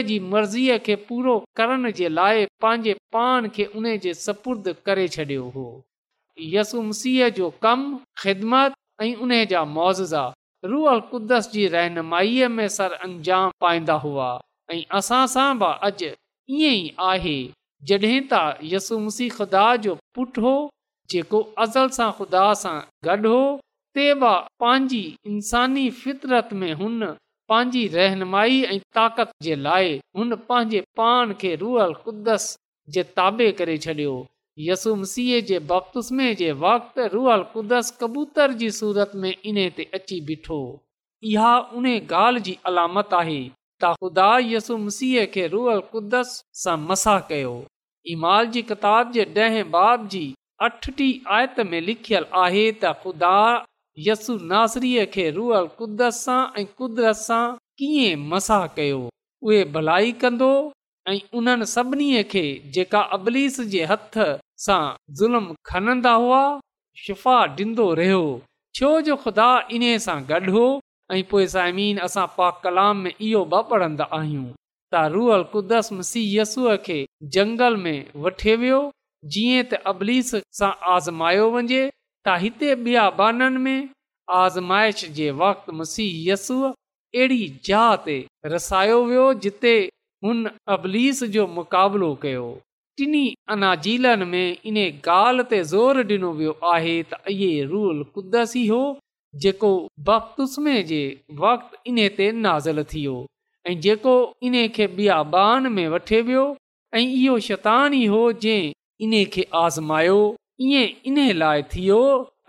जी 0.07 0.19
मर्ज़ीअ 0.33 0.77
खे 0.85 0.95
पूरो 1.09 1.37
करण 1.55 1.91
जे 1.99 2.09
लाइ 2.09 2.45
पंहिंजे 2.61 2.93
पाण 3.13 3.47
खे 3.55 3.65
उन 3.75 3.97
जे 4.03 4.13
सपुर्द 4.25 4.75
करे 4.85 5.07
छॾियो 5.17 5.47
हो 5.55 5.65
यसु 6.55 6.81
मसीह 6.89 7.29
जो 7.39 7.49
कमु 7.63 7.97
ख़िदमत 8.23 8.73
ऐं 9.01 9.15
उन 9.15 9.33
जा 9.51 9.63
मुआज़ा 9.77 10.25
रुअ 10.65 10.99
कुदस 11.11 11.51
जी 11.51 11.67
रहनुमाईअ 11.75 12.49
में 12.57 12.67
सर 12.77 12.91
अंजाम 13.05 13.51
पाईंदा 13.61 13.93
हुआ 14.05 14.29
ऐं 14.73 14.83
असां 14.99 15.25
सां 15.35 15.49
बि 15.59 15.71
अॼु 15.79 16.11
ईअं 16.59 16.73
ई 16.85 16.93
आहे 17.11 17.39
जॾहिं 17.89 18.21
त 18.31 18.67
यसु 18.71 18.97
मसीह 19.03 19.29
ख़ुदा 19.37 19.61
जो 19.83 19.93
पुटु 20.17 20.41
हो 20.45 20.49
जेको 21.13 21.39
अज़ल 21.63 21.87
सां 21.97 22.09
ख़ुदा 22.17 22.43
सां 22.63 22.73
गॾु 23.07 23.29
हो 23.35 23.39
ते 23.97 24.03
पंहिंजी 24.23 24.99
इंसानी 25.31 25.85
फितरत 26.01 26.53
में 26.63 26.73
हुन 26.81 27.05
पंहिंजी 27.53 27.85
रहनुमाई 27.95 28.61
ऐं 28.73 28.77
ताक़त 28.99 29.31
जे 29.47 29.55
लाइ 29.69 29.95
हुन 30.19 30.35
पंहिंजे 30.51 30.81
पान 31.01 31.33
खे 31.45 31.55
रुअल 31.63 31.93
क़ुदस 32.03 32.45
जे 32.97 33.03
ताबे 33.17 33.51
करे 33.61 33.77
छॾियो 33.87 34.13
यसु 34.67 34.93
मसीह 35.01 35.39
जे 35.53 35.59
बख़्तुस्मे 35.73 36.27
जे 36.43 36.51
वक़्ति 36.65 37.07
रुअल 37.15 37.43
क़ुद्दस 37.55 37.91
कबूतर 38.01 38.53
जी 38.61 38.69
सूरत 38.79 39.17
में 39.23 39.33
इन 39.33 39.61
ते 39.79 39.89
अची 40.01 40.19
बीठो 40.29 40.61
इहा 41.33 41.57
उन 41.79 41.87
ॻाल्हि 41.97 42.43
जी 42.49 42.57
अलामत 42.73 43.17
आहे 43.23 43.39
त 43.83 43.93
ख़ुदा 43.99 44.29
यसु 44.53 44.77
मसीह 44.87 45.25
खे 45.35 45.47
रुअल 45.57 45.79
क़ुद्दस 45.91 46.33
सां 46.63 46.77
मसाह 46.89 47.19
कयो 47.29 47.53
इमाल 48.13 48.45
जी 48.53 48.61
किताब 48.69 49.11
जे 49.13 49.23
ॾहें 49.45 49.69
बाब 49.71 50.07
जी 50.09 50.33
अठटी 50.67 51.09
आयत 51.37 51.59
में 51.71 51.79
लिखियलु 51.89 52.37
आहे 52.43 52.63
त 52.83 52.91
ख़ुदा 53.01 53.33
यसु 54.07 54.37
नासरीअ 54.51 55.05
खे 55.15 55.25
रुअल 55.37 55.65
कुदत 55.79 56.13
सां 56.19 56.39
ऐं 56.61 56.65
क़ुदिरत 56.77 57.15
सां 57.21 57.43
कीअं 57.81 58.23
मसाह 58.31 58.65
कयो 58.77 59.01
उहे 59.43 59.59
भलाई 59.75 60.11
कंदो 60.23 60.49
ऐं 61.09 61.17
उन्हनि 61.41 61.65
सभिनी 61.73 62.07
खे 62.33 62.43
जेका 62.77 63.01
अबलीस 63.19 63.59
जे 63.75 63.83
हथ 63.91 64.17
सां 64.65 64.81
ज़ुल्म 65.21 65.55
खनंदा 65.71 66.13
हुआ 66.25 66.41
शिफ़ा 67.03 67.37
ॾींदो 67.59 67.85
रहियो 68.01 68.23
छो 68.79 68.89
जो 69.09 69.15
ख़ुदा 69.27 69.51
इन्हे 69.77 69.93
सां 70.07 70.17
गॾु 70.33 70.57
हो 70.57 70.65
ऐं 71.13 71.21
पोइ 71.35 71.45
साइमीन 71.55 72.03
असां 72.09 72.25
पाक 72.39 72.59
कलाम 72.63 72.97
में 73.07 73.13
इहो 73.15 73.45
ब 73.53 73.61
पढ़ंदा 73.73 74.09
आहियूं 74.21 74.49
त 74.93 75.01
रुअल 75.13 75.43
कुदस 75.51 75.87
मसीहयसुअ 75.97 76.71
खे 76.85 76.95
जंगल 77.35 77.75
में 77.83 77.97
वठे 78.23 78.55
वियो 78.63 78.79
जीअं 79.35 79.63
त 79.69 79.79
अबलीस 79.91 80.31
सां 80.59 80.71
आज़मायो 80.93 81.45
वञे 81.53 81.83
त 81.83 82.35
हिते 82.45 82.71
ॿिया 82.75 83.05
बाननि 83.19 83.61
में 83.67 83.77
आज़माइश 84.39 85.05
जे 85.19 85.29
वक़्तु 85.43 85.77
मसीहयसूअ 85.83 86.71
अहिड़ी 86.73 87.39
जहा 87.69 87.87
ते 88.09 88.17
रसायो 88.55 88.99
वियो 89.11 89.25
जिते 89.45 89.73
हुन 90.25 90.43
अबलीस 90.77 91.23
जो 91.37 91.45
मुक़ाबिलो 91.57 92.11
कयो 92.25 92.43
टिन्ही 92.99 93.23
अनाजीलनि 93.55 94.25
में 94.33 94.57
इन 94.71 94.77
ॻाल्हि 95.17 95.47
ते 95.53 95.61
ज़ोर 95.73 96.01
डि॒नो 96.11 96.31
वियो 96.41 96.55
आहे 96.73 96.93
त 97.13 97.37
इहो 97.37 97.69
रुअल 97.71 98.03
कुदस 98.17 98.53
ई 98.63 98.67
हो 98.73 98.83
जेको 99.45 99.73
बख़्तुस्मे 100.09 100.75
जे 100.93 101.01
वक़्तु 101.45 101.81
इन्हे 101.93 102.07
ते 102.19 102.27
नाज़िल 102.45 102.83
थियो 102.93 103.15
ऐं 103.67 103.79
जेको 103.81 104.11
इन 104.43 104.67
खे 104.75 104.85
बियाबान 104.97 105.71
में 105.71 105.87
वठे 105.93 106.21
वियो 106.27 106.45
ऐं 106.95 107.01
इहो 107.01 107.37
शैतान 107.47 107.93
ई 107.93 108.05
हो 108.13 108.21
जंहिं 108.45 108.71
इन 109.07 109.13
खे 109.33 109.45
आज़मायो 109.63 110.15
इएं 110.67 110.87
इन 111.11 111.19
लाइ 111.37 111.63
थियो 111.73 111.99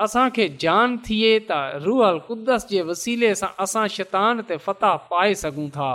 असांखे 0.04 0.48
जान 0.62 0.96
थिए 1.08 1.32
त 1.50 1.58
रूहल 1.84 2.18
कुदस 2.28 2.66
जे 2.70 2.80
वसीले 2.92 3.34
सां 3.40 3.50
असां 3.66 3.84
शैतान 3.96 4.40
ते 4.48 4.56
फ़ता 4.64 4.94
पाए 5.10 5.34
सघूं 5.42 5.68
था 5.76 5.90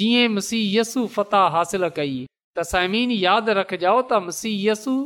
जीअं 0.00 0.32
मसीह 0.38 0.64
यसु 0.78 1.06
फ़तह 1.18 1.44
हासिल 1.58 1.88
कई 2.00 2.16
त 2.58 2.66
समीन 2.70 3.14
यादि 3.18 3.58
रखजाओ 3.60 4.00
त 4.06 4.22
मसीह 4.30 4.56
यसु 4.70 4.96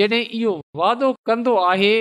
जॾहिं 0.00 0.22
इहो 0.40 0.56
वाइदो 0.82 1.12
कंदो 1.30 1.54
आहे 1.70 1.94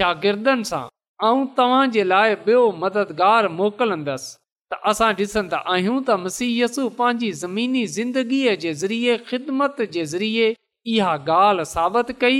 शागिर्दनि 0.00 0.70
सां 0.74 0.84
ऐं 1.30 1.34
तव्हां 1.60 1.82
जे 1.98 2.06
लाइ 2.14 2.36
ॿियो 2.44 2.62
मददगारु 2.84 3.52
मोकिलंदसि 3.58 4.34
त 4.72 4.74
असां 4.90 5.08
ॾिसंदा 5.16 5.58
आहियूं 5.72 5.96
त 6.04 6.14
मुसीयसु 6.26 6.82
पंहिंजी 6.98 7.30
ज़मीनी 7.40 7.80
ज़िंदगीअ 7.96 8.52
जे 8.62 8.72
ज़रिए 8.82 9.16
ख़िदमत 9.30 9.80
जे 9.96 10.04
ज़रिए 10.12 10.46
इहा 10.92 11.10
ॻाल्हि 11.34 11.64
साबित 11.72 12.12
कई 12.20 12.38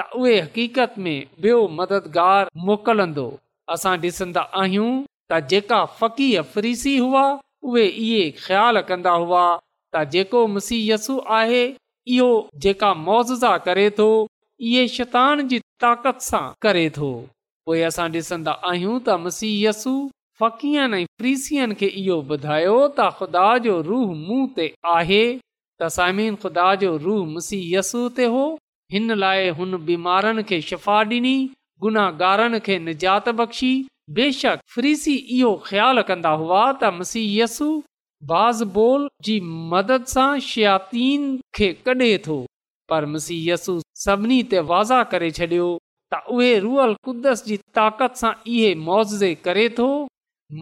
त 0.00 0.04
उहे 0.20 0.34
हक़ीक़त 0.44 0.94
में 1.06 1.18
ॿियो 1.46 1.56
मददगार 1.78 2.50
मोकिलंदो 2.68 3.24
असां 3.76 3.96
ॾिसंदा 4.04 4.44
आहियूं 4.62 4.92
त 5.32 5.40
जेका 5.50 5.80
हुआ 5.98 7.26
उहे 7.66 7.86
इहे 8.04 8.22
ख़्यालु 8.44 8.82
कंदा 8.92 9.16
हुआ 9.24 9.42
त 9.58 10.06
जेको 10.14 10.46
मसीयसु 10.54 11.18
आहे 11.40 11.64
इहो 12.18 12.30
जेका 12.66 13.56
करे 13.68 13.88
थो 13.98 14.08
इहे 14.70 14.86
शैतान 14.96 15.46
जी 15.50 15.58
ताक़त 15.86 16.24
सां 16.32 16.44
करे 16.66 16.88
थो 16.98 17.12
उहे 17.22 17.82
असां 17.92 18.08
ॾिसंदा 18.20 18.60
आहियूं 18.70 18.98
त 19.00 19.24
मसीयसु 19.26 19.96
फ़क़ीयन 20.40 20.94
ऐं 20.94 21.04
फ्रीसियुनि 21.18 21.74
खे 21.80 21.86
इहो 22.02 22.14
ॿुधायो 22.36 22.70
त 22.98 23.08
ख़ुदा 23.18 23.42
जो 23.64 23.74
रूह 23.88 24.14
मुंह 24.28 24.46
ते 24.56 24.64
आहे 24.92 25.18
त 25.80 25.88
सामीन 25.96 26.36
ख़ुदा 26.44 26.64
जो 26.82 26.88
रूह 27.02 27.20
मसी 27.34 27.58
यसू 27.74 28.00
ते 28.16 28.24
हो 28.36 28.40
हिन 28.94 29.12
लाइ 29.20 29.48
हुन 29.58 29.76
बीमारनि 29.90 30.42
खे 30.48 30.58
शफ़ा 30.70 30.96
ॾिनी 31.12 31.34
गुनाहगारनि 31.84 32.58
खे 32.68 32.78
निजात 32.88 33.28
बख़्शी 33.42 33.70
बेशक 34.16 34.64
फ्रीसी 34.76 35.14
इहो 35.36 35.52
ख़्यालु 35.68 36.02
कंदा 36.10 36.32
हुआ 36.42 36.62
त 36.72 36.90
मसीह 36.98 37.28
यसु 37.42 37.68
बाज़ 38.32 38.62
बोल 38.78 39.06
जी 39.28 39.36
मदद 39.76 40.10
सां 40.14 40.28
शयातीन 40.48 41.28
खे 41.60 41.68
कढे 41.90 42.10
थो 42.26 42.38
पर 42.92 43.06
मसी 43.14 43.36
यसु 43.52 43.76
सभिनी 44.06 44.42
ते 44.54 44.64
वाज़ा 44.72 45.00
करे 45.14 45.30
छॾियो 45.38 45.68
त 46.14 46.20
उहे 46.38 46.52
रुअल 46.66 46.96
कुदस 47.10 47.44
जी 47.52 47.60
ताक़त 47.80 48.20
सां 48.24 48.32
इहे 48.56 48.74
मुआवज़े 48.88 49.32
करे 49.48 49.68
थो 49.80 49.88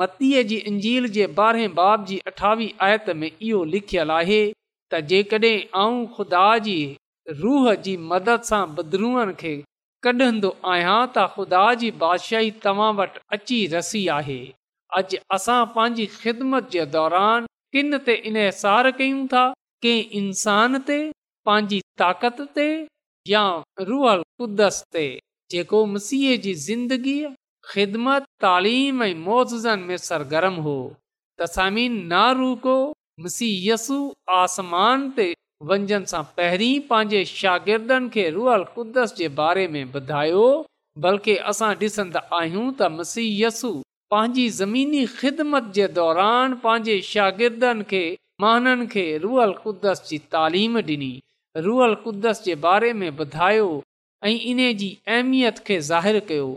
मतीअ 0.01 0.43
जी 0.49 0.57
इंजील 0.69 1.07
जे 1.15 1.27
ॿारहें 1.39 1.75
बाब 1.75 2.05
जी 2.09 2.19
अठावीह 2.27 2.85
आयत 2.85 3.09
में 3.23 3.31
इहो 3.31 3.63
लिखियलु 3.73 4.13
आहे 4.13 4.39
त 4.95 5.01
जेकॾहिं 5.11 5.57
आऊं 5.81 6.07
खुदा 6.17 6.45
जी 6.67 6.77
रूह 7.41 7.67
जी 7.87 7.97
मदद 8.13 8.47
सां 8.51 8.63
बदरूअ 8.79 9.25
खे 9.41 9.53
कढंदो 10.07 10.51
आहियां 10.75 11.01
त 11.17 11.27
ख़ुदा 11.35 11.65
जी 11.83 11.91
बादशाही 12.05 12.51
तव्हां 12.63 12.89
वटि 13.01 13.21
अची 13.39 13.59
रसी 13.75 14.03
आहे 14.19 14.39
अॼु 15.01 15.21
असां 15.39 15.61
पंहिंजी 15.75 16.07
ख़िदमत 16.15 16.73
जे 16.77 16.87
दौरान 16.95 17.51
किन 17.77 17.99
ते 18.07 18.15
इनहसार 18.31 18.91
कयूं 19.03 19.21
था 19.35 19.45
कंहिं 19.87 20.23
इंसान 20.23 20.81
ते 20.89 20.99
पंहिंजी 21.51 21.81
ताक़त 22.05 22.43
ते 22.59 22.67
या 23.35 23.45
रूहर 23.93 24.27
क़ुदस 24.41 24.83
ते 24.97 25.07
जेको 25.57 25.85
मसीह 25.95 26.37
जी 26.49 26.55
ज़िंदगीअ 26.67 27.31
ख़िदमत 27.73 28.27
तालीम 28.43 29.03
ऐं 29.05 29.15
मौज़िज़नि 29.25 29.83
में 29.89 29.97
सरगर्म 30.09 30.55
हो 30.67 30.77
तसामीन 31.41 31.93
न 32.13 32.23
रूको 32.39 32.75
मसयसु 33.25 33.99
आसमान 34.39 35.05
ते 35.19 35.27
वञनि 35.71 35.99
सां 36.13 36.23
पहिरीं 36.39 36.73
पंहिंजे 36.89 37.21
शागिर्दनि 37.33 38.09
खे 38.17 38.25
रुअल 38.37 38.65
कुदस 38.79 39.15
जे 39.19 39.29
बारे 39.41 39.67
में 39.75 39.85
ॿुधायो 39.99 40.43
बल्कि 41.05 41.37
असां 41.53 41.69
ॾिसंदा 41.83 42.23
आहियूं 42.41 42.65
त 42.81 42.89
मसीयसु 42.97 43.71
पंहिंजी 44.15 44.49
ज़मीनी 44.59 45.05
ख़िदमत 45.21 45.71
जे 45.79 45.87
दौरान 46.01 46.59
पंहिंजे 46.67 46.97
शागिर्दनि 47.11 47.87
खे 47.95 48.03
महाननि 48.47 48.87
खे 48.97 49.07
रुअल 49.29 49.55
कुदस 49.63 50.05
जी 50.11 50.19
तालीम 50.37 50.83
ॾिनी 50.83 51.13
रुअल 51.69 51.95
कुदस 52.07 52.43
जे 52.51 52.55
बारे 52.67 52.93
में 53.03 53.09
ॿुधायो 53.29 53.71
ऐं 54.33 54.37
इन 54.53 54.67
जी 54.85 54.93
अहमियत 55.13 55.65
खे 55.71 55.81
ज़ाहिरु 55.93 56.27
कयो 56.33 56.51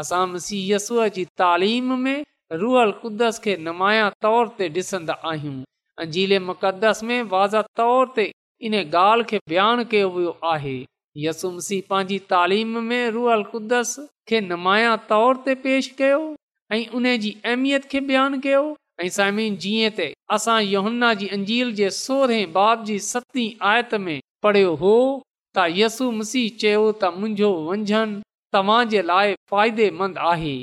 असां 0.00 0.26
मसीह 0.32 0.68
यसूअ 0.74 1.06
जी 1.14 1.24
तालीम 1.40 1.92
में 2.04 2.20
रुअल 2.60 2.90
कुदस 3.02 3.38
खे 3.46 3.56
नुमाया 3.64 4.06
तौर 4.26 4.48
ते 4.60 4.68
ॾिसंदा 4.76 5.14
आहियूं 5.30 5.58
अंजीले 6.04 6.38
मुक़दस 6.48 7.00
में 7.10 7.18
वाज़े 7.32 7.62
तौर 7.80 8.08
ते 8.18 8.24
इन 8.68 8.74
ॻाल्हि 8.82 9.24
खे 9.32 9.38
बयानु 9.52 9.84
कयो 9.94 10.08
वियो 10.14 10.32
आहे 10.52 10.74
यसु 11.24 11.50
मसीह 11.58 11.82
पंहिंजी 11.92 12.18
तालीम 12.32 12.76
में 12.90 13.02
रुअल 13.16 13.42
कुदस 13.54 13.92
खे 14.30 14.40
नुमाया 14.48 14.94
तौर 15.12 15.40
ते 15.46 15.54
पेश 15.66 15.88
कयो 16.00 16.20
ऐं 16.76 16.82
उन 17.00 17.10
जी 17.24 17.34
अहमियत 17.44 17.84
खे 17.94 18.00
बयानु 18.12 18.40
कयो 18.46 18.62
ऐं 19.00 19.08
साइमी 19.18 19.46
जीअं 19.64 19.90
त 20.00 20.06
असां 20.38 20.58
योमन्ना 20.70 21.12
जी 21.22 21.28
अंजील 21.38 21.74
जे 21.82 21.90
सोरहें 22.00 22.44
बाब 22.58 22.86
जी 22.90 22.98
सतीं 23.12 23.48
आयत 23.72 23.94
में 24.08 24.14
पढ़ियो 24.46 24.74
हो 24.84 24.94
त 24.98 25.70
यसू 25.80 26.10
मसीह 26.22 26.52
चयो 26.64 26.84
त 26.92 27.16
मुंहिंजो 27.20 27.50
वंझन 27.70 28.16
तव्हां 28.54 28.80
जे 28.92 29.02
लाइ 29.10 29.34
फ़ाइदेमंद 29.50 30.18
आहे 30.32 30.54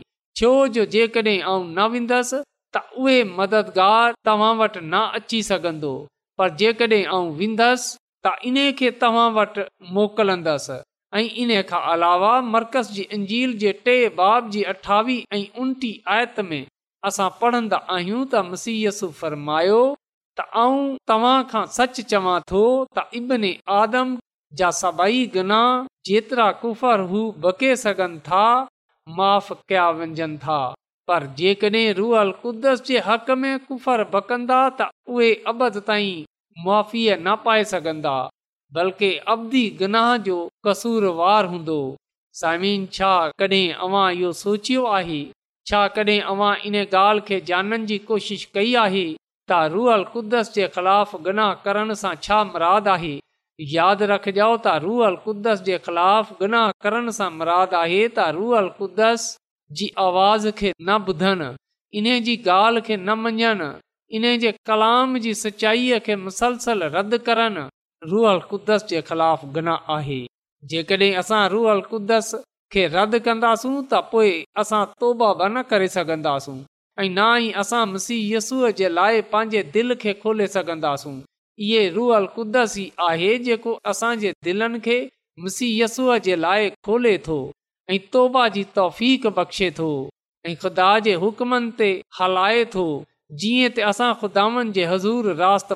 छो 0.41 0.49
जो 0.75 0.84
जेकॾहिं 0.95 1.36
न 1.47 1.88
वेंदसि 1.93 2.41
त 2.75 2.82
उहे 3.04 3.15
मददगार 3.38 4.13
तव्हां 4.30 4.52
वटि 4.60 4.82
न 4.84 4.95
अची 5.19 5.39
सघंदो 5.49 5.93
पर 6.41 6.49
जेकॾहिं 6.62 7.23
वेंदसि 7.39 7.97
त 8.28 8.34
इन 8.52 8.58
खे 8.82 8.91
तव्हां 9.04 9.25
वटि 9.39 9.63
मोकिलंदसि 9.97 10.78
ऐं 11.19 11.25
इन 11.43 11.52
खां 11.71 11.82
अलावा 11.93 12.34
मर्कज़ 12.56 12.91
जी 12.97 13.04
अंजील 13.17 13.58
जे 13.63 13.71
टे 13.88 13.97
बाब 14.21 14.49
जी 14.56 14.62
अठावीह 14.73 15.25
ऐं 15.36 15.93
आयत 16.17 16.39
में 16.52 16.62
असां 17.10 17.30
पढ़ंदा 17.41 17.78
आहियूं 17.97 18.21
त 18.32 18.45
मसीयसु 18.52 19.08
फरमायो 19.21 19.82
त 20.38 20.47
तव्हां 21.13 21.38
खां 21.54 21.65
सच 21.80 22.02
चवां 22.13 22.38
थो 22.54 22.65
त 22.97 23.62
आदम 23.82 24.17
जा 24.57 24.69
सभई 24.81 25.25
गुनाह 25.33 25.83
जेतिरा 26.05 26.51
कुफर 26.62 26.99
हू 27.09 27.19
बके 27.41 27.75
सघनि 27.81 28.19
था 28.27 28.45
माफ़ 29.17 29.51
कया 29.69 29.89
वञजनि 29.99 30.38
था 30.45 30.55
पर 31.07 31.25
जेकॾहिं 31.38 31.93
रुअल 31.99 32.31
क़ुदस 32.41 32.81
जे 32.85 32.99
हक़ 33.07 33.29
में 33.41 33.53
कुफ़र 33.65 34.03
बकंदा 34.13 34.62
त 34.81 34.89
उहे 35.17 35.33
अबद 35.53 35.77
ताईं 35.89 36.25
माफ़ी 36.65 37.03
न 37.27 37.35
पाए 37.45 37.63
सघंदा 37.73 38.15
बल्कि 38.77 39.12
अबदी 39.33 39.63
गुनाह 39.81 40.15
जो 40.25 40.35
कसूरवार 40.67 41.15
वार 41.25 41.45
हूंदो 41.53 41.77
सामिन 42.41 42.88
छा 42.97 43.13
कॾहिं 43.43 43.65
अवां 43.88 44.07
इहो 44.17 44.31
सोचियो 44.43 44.85
आहे 44.97 45.21
छाकड॒हिं 45.69 46.19
अवां 46.35 46.53
इन 46.71 46.75
ॻाल्हि 46.81 47.21
खे 47.29 47.39
ॼाणण 47.53 47.85
जी 47.93 47.97
कोशिश 48.12 48.45
कई 48.53 48.73
आहे 48.85 49.05
त 49.51 49.62
रुअल 49.77 50.03
क़ुदस 50.13 50.53
जे 50.55 50.67
ख़िलाफ़ 50.77 51.17
गुनाह 51.29 51.53
करण 51.67 51.93
सां 52.03 52.13
छा 52.27 52.43
मुराद 52.53 52.88
आहे 52.97 53.17
यादि 53.67 54.06
रखिजो 54.10 54.45
त 54.65 54.82
रुअल 54.82 55.15
कुदस 55.24 55.62
जे 55.69 55.78
ख़िलाफ़ 55.86 56.30
गुनाह 56.41 56.69
करण 56.86 57.10
सां 57.17 57.30
मुराद 57.39 57.74
आहे 57.80 57.98
त 58.17 58.28
रुअल 58.38 58.67
कुदस 58.78 59.26
जी 59.80 59.88
आवाज़ 60.04 60.48
खे 60.60 60.69
न 60.82 60.95
ॿुधनि 61.13 61.50
इन 62.02 62.08
जी 62.28 62.36
ॻाल्हि 62.54 62.82
खे 62.88 62.98
न 62.98 63.17
मञनि 63.26 63.67
इन 64.19 64.28
जे 64.43 64.52
कलाम 64.69 65.17
जी 65.26 65.34
सचाईअ 65.41 66.00
खे 66.06 66.15
मुसलसल 66.24 66.84
रद्द 66.95 67.17
करनि 67.28 67.67
रुहल 68.13 68.39
कुदस 68.54 68.86
जे 68.93 69.02
ख़िलाफ़ 69.10 69.45
गुनाह 69.58 69.93
आहे 69.98 70.22
जेकॾहिं 70.72 71.12
असां 71.24 71.41
रुहल 71.56 71.82
क़ुदस 71.91 72.32
खे 72.76 72.86
रद्द 72.95 73.22
कंदासूं 73.28 73.76
त 73.91 74.02
पोइ 74.13 74.34
असां 74.63 74.84
तौबा 75.04 75.34
ब 75.34 75.52
न 75.58 75.67
करे 75.74 75.88
सघंदासूं 75.98 76.58
ऐं 77.04 77.10
ना 77.19 77.28
ई 77.43 77.52
असां 77.65 77.86
मसीहयसूअ 77.95 78.72
जे 78.82 78.93
लाइ 79.00 79.22
पंहिंजे 79.36 79.63
दिलि 79.78 79.98
खे 80.06 80.13
खोले 80.26 80.48
सघंदासूं 80.58 81.15
इहे 81.62 81.88
रुअल 81.95 82.26
कुदस 82.36 82.78
ई 82.78 82.89
आहे 83.10 83.32
जेको 83.45 83.72
असांजे 83.91 84.32
दिलनि 84.48 84.80
खे 84.84 84.98
मुसीयसूअ 85.45 86.17
जे 86.28 86.36
लाइ 86.43 86.69
खोले 86.88 87.12
थो 87.26 87.38
ऐं 87.89 87.98
तौबा 88.13 88.43
जी 88.58 88.63
तौफ़ 88.76 89.02
बख़्शे 89.39 89.69
थो 89.80 89.88
ऐं 90.50 90.56
ख़ुदा 90.62 90.88
जे 91.08 91.13
हुकमनि 91.24 91.72
ते 91.80 91.89
हलाए 92.19 92.62
थो 92.76 92.86
जीअं 93.41 93.69
त 93.76 93.89
असां 93.89 94.12
खुदा 94.24 94.45
हज़ूर 94.93 95.30
राज़ 95.43 95.67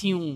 थियूं 0.00 0.26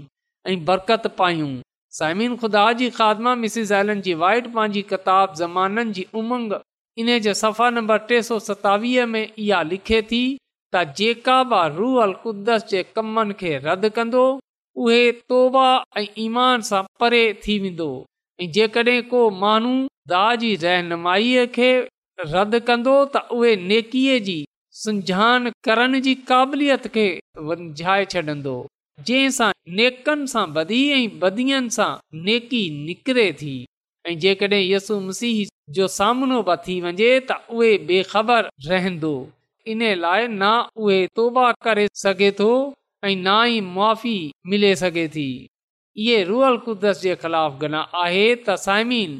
ऐं 0.52 0.56
बरकत 0.70 1.06
पायूं 1.20 1.50
साइमिन 1.98 2.36
ख़ुदा 2.44 2.64
जी 2.82 2.88
ख़ादमा 2.98 3.34
एलन 3.80 4.00
जी 4.08 4.14
वाइट 4.24 4.48
पंहिंजी 4.58 4.82
किताब 4.92 5.34
ज़माननि 5.44 5.96
जी 5.98 6.06
उमंग 6.22 6.60
इन 7.04 7.12
जे 7.26 7.32
सफ़ा 7.46 7.68
नंबर 7.80 7.98
टे 8.12 8.22
सौ 8.30 8.38
सतावीह 8.50 9.06
में 9.14 9.22
इहा 9.24 9.62
लिखे 9.72 10.00
थी 10.12 10.22
त 10.74 11.00
जेका 11.02 11.38
बि 11.52 11.60
रुअल 11.80 12.12
कुद्दस 12.24 12.68
जे 12.72 12.82
कमनि 12.98 13.34
खे 13.44 13.58
रद्द 13.66 13.86
कंदो 14.00 14.24
उहे 14.84 15.00
तौबा 15.30 15.64
ऐं 15.98 16.04
ईमान 16.26 16.60
सां 16.68 16.82
परे 17.00 17.22
थी 17.44 17.54
वेंदो 17.62 17.88
ऐं 18.42 18.46
जेकॾहिं 18.56 19.00
को 19.10 19.20
माण्हू 19.42 19.72
दाजी 20.12 20.52
रहनुमाई 20.64 21.32
खे 21.56 21.68
रद्द 22.34 22.54
कंदो 22.70 22.94
त 23.14 23.22
उहे 23.38 23.50
नेकीअ 23.72 24.14
जी 24.28 24.36
सुञान 24.84 25.50
करण 25.68 25.98
जी 26.06 26.14
क़ाबिलियत 26.30 26.86
खे 26.94 27.04
वंझाए 27.50 28.04
छॾन्दो 28.14 28.54
जंहिं 29.10 29.34
सां 29.40 29.50
नेकनि 29.80 30.30
सां 30.34 30.46
बदी 30.56 30.80
ऐं 30.96 31.02
बदीअ 31.26 31.60
सां 31.76 31.90
नेकी 32.30 32.62
निकिरे 32.86 33.28
थी 33.42 33.54
ऐं 34.08 34.64
यसु 34.72 35.00
मसीह 35.10 35.38
जो 35.80 35.88
सामनो 35.98 36.38
बि 36.50 36.56
थी 36.68 36.80
वञे 36.86 37.12
त 37.28 37.40
उहे 37.58 37.72
बेखबर 37.92 38.50
रहंदो 38.72 39.14
इन 39.74 39.80
लाइ 40.06 40.28
ना 40.42 40.52
उहे 40.84 41.00
तौबा 41.20 41.48
करे 41.68 41.86
सघे 42.04 42.30
थो 42.42 42.52
ऐं 43.04 43.16
ना 43.16 43.34
ई 43.48 43.60
मुआी 43.66 44.16
मिले 44.52 44.74
सघे 44.76 45.06
थी 45.16 45.28
इहे 45.42 46.22
रुअल 46.30 46.56
कुदस 46.64 47.00
जे 47.02 47.14
ख़िलाफ़ 47.22 47.54
गना 47.60 47.80
आहे 48.00 48.24
त 48.48 48.56
साइमीन 48.64 49.14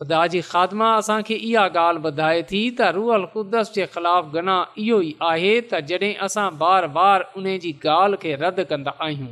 ख़ुदा 0.00 0.20
जी 0.34 0.40
ख़ाती 0.50 1.34
इहा 1.38 1.64
ॻाल्हि 1.80 2.06
ॿुधाए 2.10 2.40
थी 2.52 2.60
त 2.78 2.88
रुअल 2.96 3.24
कुदस 3.34 3.70
जे 3.74 3.86
ख़िलाफ़ 3.96 4.26
गना 4.36 4.56
इहो 4.84 5.00
ई 5.08 5.14
आहे 5.30 5.52
त 5.72 5.80
जॾहिं 5.90 6.14
असां 6.28 6.46
बार 6.62 6.86
बार 6.96 7.24
उन 7.42 7.48
जी 7.66 7.72
ॻाल्हि 7.96 8.20
खे 8.24 8.34
रद्द 8.44 8.62
कंदा 8.72 8.94
आहियूं 9.08 9.28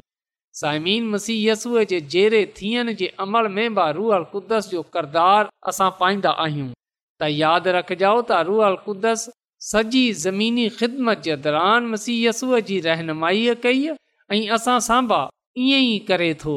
साइमिन 0.61 1.09
मसीयसूअ 1.17 1.85
जे 1.93 2.01
जहिड़े 2.17 2.43
थियण 2.61 2.93
जे 3.03 3.09
अमल 3.27 3.49
में 3.59 3.67
बि 3.81 3.91
रुहल 4.01 4.27
क़ुदस 4.35 4.69
जो 4.77 4.83
किरदार 4.99 5.49
असां 5.73 5.91
पाईंदा 6.03 6.35
आहियूं 6.47 6.69
त 6.75 7.33
यादि 7.37 7.77
रखजो 7.81 8.15
त 8.21 8.45
रुअल 8.53 8.79
क़ुद्दस 8.87 9.27
सॼी 9.71 10.01
ज़मीनी 10.23 10.69
ख़िदमत 10.69 11.21
जे 11.25 11.35
दौरान 11.45 11.85
मसीयसूअ 11.91 12.59
जी 12.71 12.79
रहनुमाईअ 12.87 13.53
कई 13.63 13.87
ऐं 13.89 14.41
असां 14.57 14.75
सां 14.87 14.99
बि 15.13 15.21
ईअं 15.67 15.85
ई 15.85 15.95
करे 16.09 16.27
थो 16.43 16.57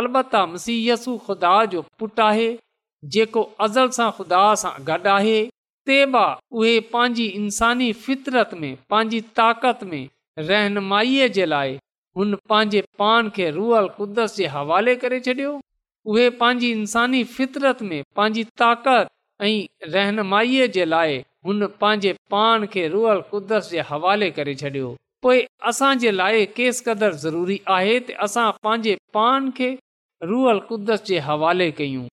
अलता 0.00 0.44
मसीयसु 0.54 1.16
खु़दा 1.26 1.50
जो 1.74 1.82
पुटु 2.02 2.22
आहे 2.28 2.46
जेको 3.16 3.42
अज़ल 3.66 3.90
सां 3.98 4.08
ख़ुदा 4.20 4.40
सां 4.62 4.72
गॾु 4.88 5.10
आहे 5.16 5.36
ते 5.92 5.98
बि 6.16 6.22
उहे 6.62 6.72
पंहिंजी 6.94 7.26
इंसानी 7.42 7.92
फितरत 8.06 8.54
में 8.62 8.70
पंहिंजी 8.94 9.20
ताक़त 9.42 9.84
में 9.92 10.00
रहनुमाईअ 10.48 11.28
जे 11.40 11.46
लाइ 11.54 11.76
हुन 12.20 12.34
पंहिंजे 12.54 12.82
पान 13.02 13.30
खे 13.40 13.50
रुअल 13.60 13.90
क़ुदस 14.00 14.36
जे 14.40 14.46
हवाले 14.56 14.96
करे 15.04 15.20
छॾियो 15.30 15.54
उहे 16.14 16.28
पंहिंजी 16.42 16.72
इंसानी 16.80 17.22
फितरत 17.38 17.88
में 17.92 17.98
पंहिंजी 18.16 18.48
ताक़त 18.64 18.92
ऐं 19.50 19.56
रहनुमाईअ 19.96 20.68
जे 20.78 20.94
लाइ 20.94 21.24
हुन 21.46 21.66
पंहिंजे 21.80 22.12
पाण 22.30 22.66
खे 22.72 22.86
रुअल 22.94 23.20
कुदस 23.30 23.68
जे 23.70 23.80
हवाले 23.90 24.30
करे 24.38 24.54
छॾियो 24.62 24.94
पोइ 25.22 25.42
असांजे 25.70 26.10
लाइ 26.16 26.44
केस 26.56 26.80
क़दुरु 26.88 27.16
ज़रूरी 27.26 27.58
आहे 27.76 27.98
त 28.08 28.16
असां 28.26 28.50
पंहिंजे 28.66 28.96
पान 29.16 29.50
खे 29.58 29.70
रुअल 30.32 30.58
कुदस 30.70 31.04
जे 31.10 31.18
हवाले 31.28 31.70
कयूं 31.80 32.04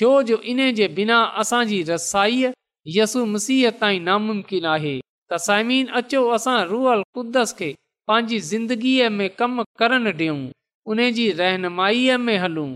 छो 0.00 0.10
जो 0.30 0.36
इन 0.52 0.60
जे 0.80 0.88
बिना 0.98 1.18
असांजी 1.42 1.82
रसाईअ 1.90 2.52
यसु 2.98 3.24
मसीह 3.34 3.70
ताईं 3.80 4.04
नामुमकिन 4.10 4.64
आहे 4.76 4.94
त 5.32 5.40
साइमीन 5.48 5.86
अचो 6.02 6.22
असां 6.38 6.58
रुअल 6.72 7.02
कुदस 7.18 7.54
खे 7.58 7.72
पंहिंजी 8.10 8.38
ज़िंदगीअ 8.52 9.10
में 9.18 9.28
कम 9.40 9.62
करन 9.82 10.06
ॾियूं 10.14 10.40
उन 10.94 10.98
जी 11.18 11.30
रहनुमाईअ 11.42 12.16
में 12.26 12.36
हलूं 12.46 12.68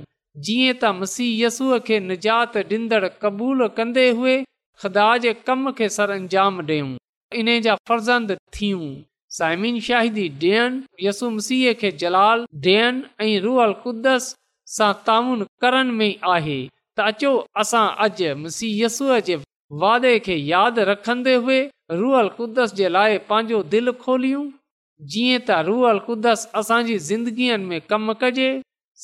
जीअं 0.47 0.75
त 0.83 0.94
मसीह 1.01 1.35
यसूअ 1.47 1.79
खे 1.87 1.99
निजात 2.12 2.57
ॾींदड़ 2.64 3.07
क़बूलु 3.25 3.68
कंदे 3.81 4.11
हुए 4.21 4.38
ख़ुदा 4.82 5.06
जे 5.22 5.32
कम 5.46 5.70
खे 5.78 5.88
सर 5.94 6.10
अंजाम 6.16 6.58
ॾियूं 6.60 6.90
इन 7.40 7.60
जा 7.62 7.74
फर्ज़ंद 7.90 8.36
थियूं 8.56 8.88
साइमिन 9.38 9.78
शाहिदी 9.86 10.26
ॾियनि 10.42 11.06
यसु 11.06 11.30
मसीह 11.38 11.72
खे 11.80 11.90
जलाल 12.02 12.44
ॾियनि 12.66 13.02
ऐं 13.26 13.40
रुअल 13.46 13.72
कुद्दस 13.86 14.28
सां 14.74 14.92
ताउन 15.08 15.42
करण 15.64 15.90
में 16.00 16.12
आहे 16.34 16.58
त 16.68 17.06
अचो 17.12 17.32
असां 17.64 17.82
अॼु 18.06 18.34
मसीह 18.44 18.76
यसूअ 18.84 19.18
जे 19.30 19.36
वादे 19.84 20.12
खे 20.28 20.36
यादि 20.52 20.84
रखंदे 20.92 21.34
हुए 21.46 21.58
रुअल 22.02 22.28
कुदस 22.38 22.74
जे 22.82 22.88
लाइ 22.98 23.18
पंहिंजो 23.30 23.62
दिलि 23.74 23.94
खोलियूं 24.04 24.42
जीअं 25.14 25.40
त 25.48 25.56
रुअल 25.70 25.98
कुदस 26.06 26.44
असांजी 26.62 26.98
ज़िंदगीअ 27.08 27.56
में 27.66 27.76
कमु 27.94 28.14
कजे 28.22 28.48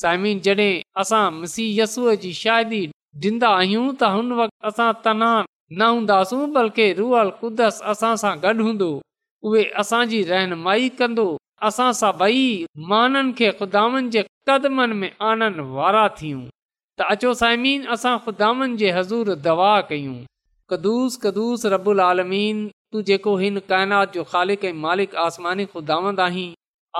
साइमिन 0.02 0.40
जॾहिं 0.46 0.76
असां 1.04 1.24
मसीह 1.42 1.74
यसूअ 1.82 2.14
जी 2.26 2.32
शाहिदी 2.42 2.82
ॾींदा 3.26 3.50
आहियूं 3.58 3.88
त 4.04 4.12
हुन 4.16 4.32
वक़्ति 4.42 4.70
असां 4.72 4.88
तनाउ 5.08 5.42
न 5.78 5.82
हूंदासूं 5.82 6.50
बल्कि 6.52 6.84
रुअल 6.98 7.30
कुदस 7.40 7.78
असां 7.92 8.14
सां 8.22 8.32
गॾु 8.42 8.64
हूंदो 8.66 8.88
उहे 9.50 9.62
असांजी 9.82 10.22
रहनमाई 10.30 10.88
कंदो 10.98 11.24
असां 11.68 11.88
सां 12.00 12.10
ॿई 12.20 12.42
माननि 12.90 13.32
खे 13.38 13.48
खु़दान 13.60 14.10
जे 14.16 14.22
कदमनि 14.50 14.98
में 15.00 15.10
आनंद 15.30 15.60
वारा 15.78 16.04
थियूं 16.20 16.42
त 17.00 17.08
अचो 17.14 17.32
साइमीन 17.42 17.86
असां 17.96 18.14
ख़ुदान 18.26 18.76
जे 18.82 18.90
हज़ूर 18.98 19.34
दवा 19.48 19.72
कयूं 19.90 20.16
कदुस 20.74 21.18
कदुस 21.24 21.66
रबुल 21.74 22.00
आलमीन 22.08 22.60
तूं 22.92 23.02
जेको 23.10 23.36
हिन 23.42 23.60
काइनात 23.72 24.12
जो 24.18 24.24
ख़ालिक 24.34 24.66
मालिक 24.84 25.14
आसमानी 25.28 25.66
ख़ुदावंद 25.74 26.20
आहीं 26.28 26.48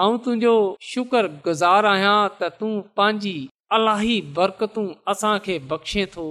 आऊं 0.02 0.16
तुंहिंजो 0.26 0.54
शुक्र 0.92 1.26
गुज़ार 1.48 1.92
आहियां 1.94 2.16
त 2.38 2.54
तूं 2.62 2.74
पंहिंजी 3.02 3.36
अलाही 3.80 4.18
बरकतूं 4.40 4.88
असां 5.16 5.36
बख़्शे 5.74 6.06
थो 6.16 6.26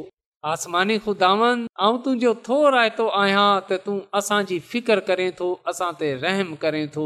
आसमानी 0.51 0.97
खुदावन 0.99 1.59
आउं 1.83 1.97
तुंहिंजो 2.05 2.33
थो 2.45 2.55
रायतो 2.75 3.05
आहियां 3.19 3.51
त 3.67 3.77
तूं 3.85 3.93
असांजी 4.19 4.57
फिकिर 4.71 4.99
करे 5.09 5.27
थो 5.37 5.45
असां 5.71 5.91
ते 6.01 6.09
रहम 6.23 6.49
करे 6.63 6.81
थो 6.95 7.05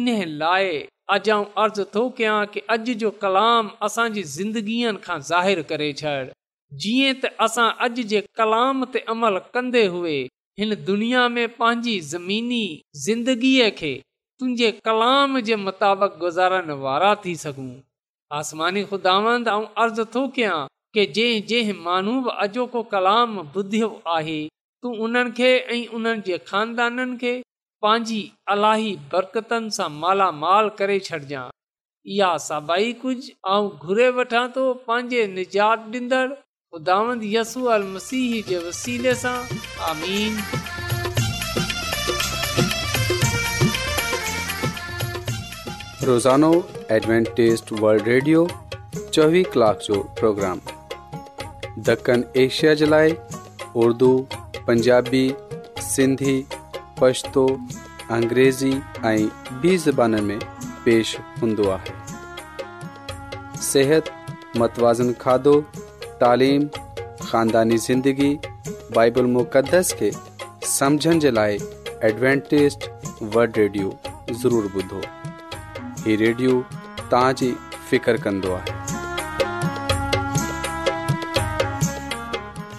इन 0.00 0.10
लाइ 0.42 0.68
अॼु 1.14 1.32
आउं 1.36 1.46
अर्ज़ु 1.62 1.84
थो 1.96 2.04
कयां 2.20 2.36
कि 2.54 2.60
अॼु 2.74 2.94
जो 3.02 3.10
कलाम 3.24 3.70
असांजी 3.88 4.22
ज़िंदगीअ 4.36 4.92
खां 5.06 5.18
ज़ाहिरु 5.30 5.64
करे 5.72 5.90
छॾ 6.02 6.14
जीअं 6.84 7.18
त 7.24 7.32
असां 7.48 7.66
अॼु 7.88 8.04
जे 8.12 8.20
कलाम 8.42 8.84
ते 8.96 9.02
अमल 9.16 9.38
कंदे 9.56 9.84
हुए 9.96 10.16
हिन 10.62 10.74
दुनिया 10.90 11.26
में 11.38 11.44
पंहिंजी 11.58 11.98
ज़मीनी 12.12 12.64
ज़िंदगीअ 13.08 13.70
खे 13.80 13.92
तुंहिंजे 14.04 14.70
कलाम 14.90 15.40
जे 15.50 15.56
मुताबिक़ 15.66 16.16
गुज़ारण 16.26 16.70
वारा 16.86 17.14
थी 17.26 17.34
सघूं 17.44 17.70
आसमानी 18.40 18.84
खुदावंद 18.94 19.52
आउं 19.56 19.66
अर्ज़ु 19.86 20.06
थो 20.16 20.24
कयां 20.38 20.60
की 20.94 21.04
जंहिं 21.16 21.42
जंहिं 21.48 21.74
माण्हू 21.84 22.14
बि 22.24 22.30
अॼोको 22.44 22.82
कलाम 22.94 23.36
ॿुधियो 23.56 23.88
आहे 24.14 24.40
तूं 24.82 24.94
उन्हनि 25.04 25.30
खे 25.36 25.50
ऐं 25.74 25.86
उन्हनि 25.98 26.22
जे 26.26 26.38
खानदाननि 26.48 27.16
खे 27.22 27.30
पंहिंजी 27.84 28.20
अलाही 28.54 28.90
बरकतनि 29.14 29.70
सां 29.76 29.88
मालामाल 30.02 30.68
करे 30.80 30.98
छॾिजांइ 31.08 32.12
इहा 32.16 32.30
सभई 32.48 32.92
कुझु 33.04 33.32
ऐं 33.52 33.60
घुरे 33.88 34.08
वठां 34.18 34.46
थो 34.56 34.64
पंहिंजे 34.88 35.22
निजात 35.38 35.86
ॾींदड़ 35.94 36.26
ख़ुदांद 36.36 37.24
यसू 37.34 37.64
अल 37.76 37.88
मसीह 37.94 38.36
जे 38.50 38.58
वसीले 38.68 39.14
सां 39.22 39.36
आमीन 39.92 40.38
रोज़ानो 46.10 46.52
एडवेंटेज 47.00 47.62
वल्ड 47.86 48.08
रेडियो 48.14 48.46
चोवीह 48.98 49.52
कलाक 49.54 49.80
जो 49.88 50.02
प्रोग्राम 50.20 50.60
ॾखण 51.90 52.22
एशिया 52.36 52.72
जे 52.80 52.86
लाइ 52.86 53.14
उर्दू 53.82 54.08
पंजाबी 54.66 55.28
सिंधी 55.82 56.42
पछतो 57.00 57.46
अंग्रेज़ी 58.16 58.72
ऐं 59.06 59.28
ॿी 59.62 59.76
ज़बान 59.84 60.22
में 60.24 60.38
पेश 60.84 61.16
हूंदो 61.42 61.68
आहे 61.76 63.60
सिहत 63.68 64.10
मतवाज़न 64.58 65.12
खाधो 65.20 65.54
तालीम 66.20 66.68
खानदानी 67.22 67.76
ज़िंदगी 67.88 68.30
बाइबल 68.94 69.26
मुक़दस 69.38 69.92
खे 70.02 70.10
समुझण 70.74 71.18
जे 71.26 71.30
लाइ 71.30 71.58
एडवेंटेस्ट 72.10 72.90
वड 73.36 73.58
रेडियो 73.58 73.98
ज़रूरु 74.42 74.68
ॿुधो 74.78 75.02
हीउ 76.04 76.16
रेडियो 76.26 76.60
तव्हांजी 77.00 77.54
फिकर 77.90 78.16
कंदो 78.22 78.52
आहे 78.54 78.80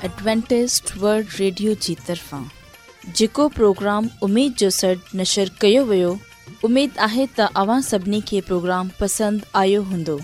एडवेंटेस्ट 0.05 0.89
वर्ल्ड 1.01 1.27
रेडियो 1.39 1.73
जी 1.83 1.93
तरफ़ा 2.07 2.41
जो 3.19 3.47
प्रोग्राम 3.57 4.07
उमेद 4.27 4.53
जो 4.61 4.69
सॾु 4.79 4.95
नशर 5.19 5.49
कयो 5.61 5.83
वियो 5.91 6.09
है 6.79 6.85
आहे 7.07 7.27
त 7.39 8.03
प्रोग्राम 8.49 8.89
पसंद 8.99 9.45
आयो 9.61 9.81
हूंदो 9.91 10.17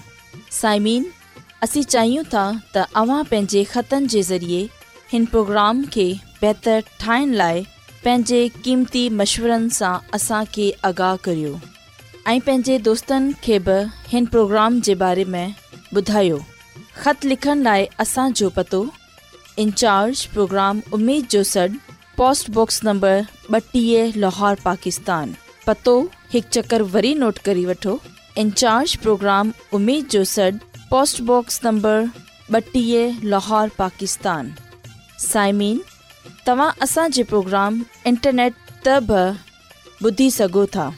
साइमीन 0.60 1.06
असीं 1.68 1.84
चाहियूं 1.96 2.24
था 2.34 2.44
त 2.76 2.88
के 3.34 4.22
ज़रिए 4.32 4.62
इन 5.20 5.26
प्रोग्राम 5.36 5.84
के 5.96 6.10
बेहतर 6.42 6.84
ठाण 7.06 7.32
लाइ 7.44 7.66
पंहिंजे 8.04 8.48
क़ीमती 8.64 9.08
मशवरनि 9.22 9.70
सां 9.80 9.94
असांखे 10.20 10.70
आगाह 10.92 11.16
करियो 11.30 11.56
दोस्त 12.90 13.12
पंहिंजे 13.14 14.26
प्रोग्राम 14.38 14.80
के 14.90 14.96
बारे 15.08 15.26
में 15.38 15.50
ॿुधायो 15.98 16.40
ख़त 17.02 17.26
लिखण 17.26 17.62
लाइ 17.64 17.86
असांजो 18.06 18.50
पतो 18.56 18.82
इंचार्ज 19.60 20.24
प्रोग्राम 20.34 20.80
उमेद 20.94 21.26
जो 21.32 21.42
सॾ 21.48 21.66
पोस्टबॉक्स 22.18 22.80
नंबर 22.84 23.22
ॿटीह 23.56 24.16
लाहौर 24.24 24.58
पाकिस्तान 24.66 25.34
पतो 25.66 25.96
हिकु 26.34 26.50
चकर 26.58 26.82
वरी 26.94 27.14
नोट 27.24 27.38
करी 27.48 27.66
वठो 27.66 28.00
इंचार्ज 28.44 28.96
प्रोग्राम 29.06 29.52
उमेद 29.80 30.06
जो 30.16 30.24
सड 30.36 30.60
पोस्टबॉक्स 30.92 31.60
नंबर 31.66 32.06
ॿटीह 32.60 33.20
लाहौर 33.36 33.70
पाकिस्तान 33.78 34.54
साइमिन 35.26 35.82
तव्हां 36.48 37.70
इंटरनेट 38.14 38.56
त 38.88 38.98
बि 39.12 39.28
ॿुधी 40.08 40.30
सघो 40.40 40.66
था 40.80 40.90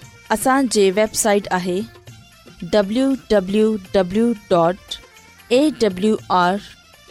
W 2.76 3.12
W 3.32 3.68
W 3.94 4.32
dot 4.56 5.00
A 5.54 5.70
W 5.82 6.18
R 6.46 6.60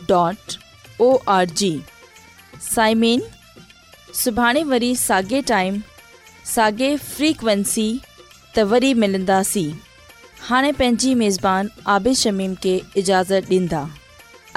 dot 0.08 0.59
O 1.02 1.06
R 1.32 1.44
G 1.58 1.70
साइमेन 2.62 3.20
सुभाणे 4.14 4.62
वरी 4.72 4.94
साॻे 5.02 5.40
टाइम 5.50 5.80
साॻे 6.54 6.94
फ्रीक्वेंसी 7.04 7.86
त 8.56 8.58
वरी 8.72 8.92
मिलंदासीं 9.02 9.70
हाणे 10.48 10.72
میزبان 10.80 11.14
मेज़बान 11.22 12.14
شمیم 12.22 12.54
खे 12.66 12.74
اجازت 12.98 13.44
ॾींदा 13.52 13.84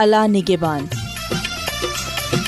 اللہ 0.03 0.21
نگہبان 0.36 2.42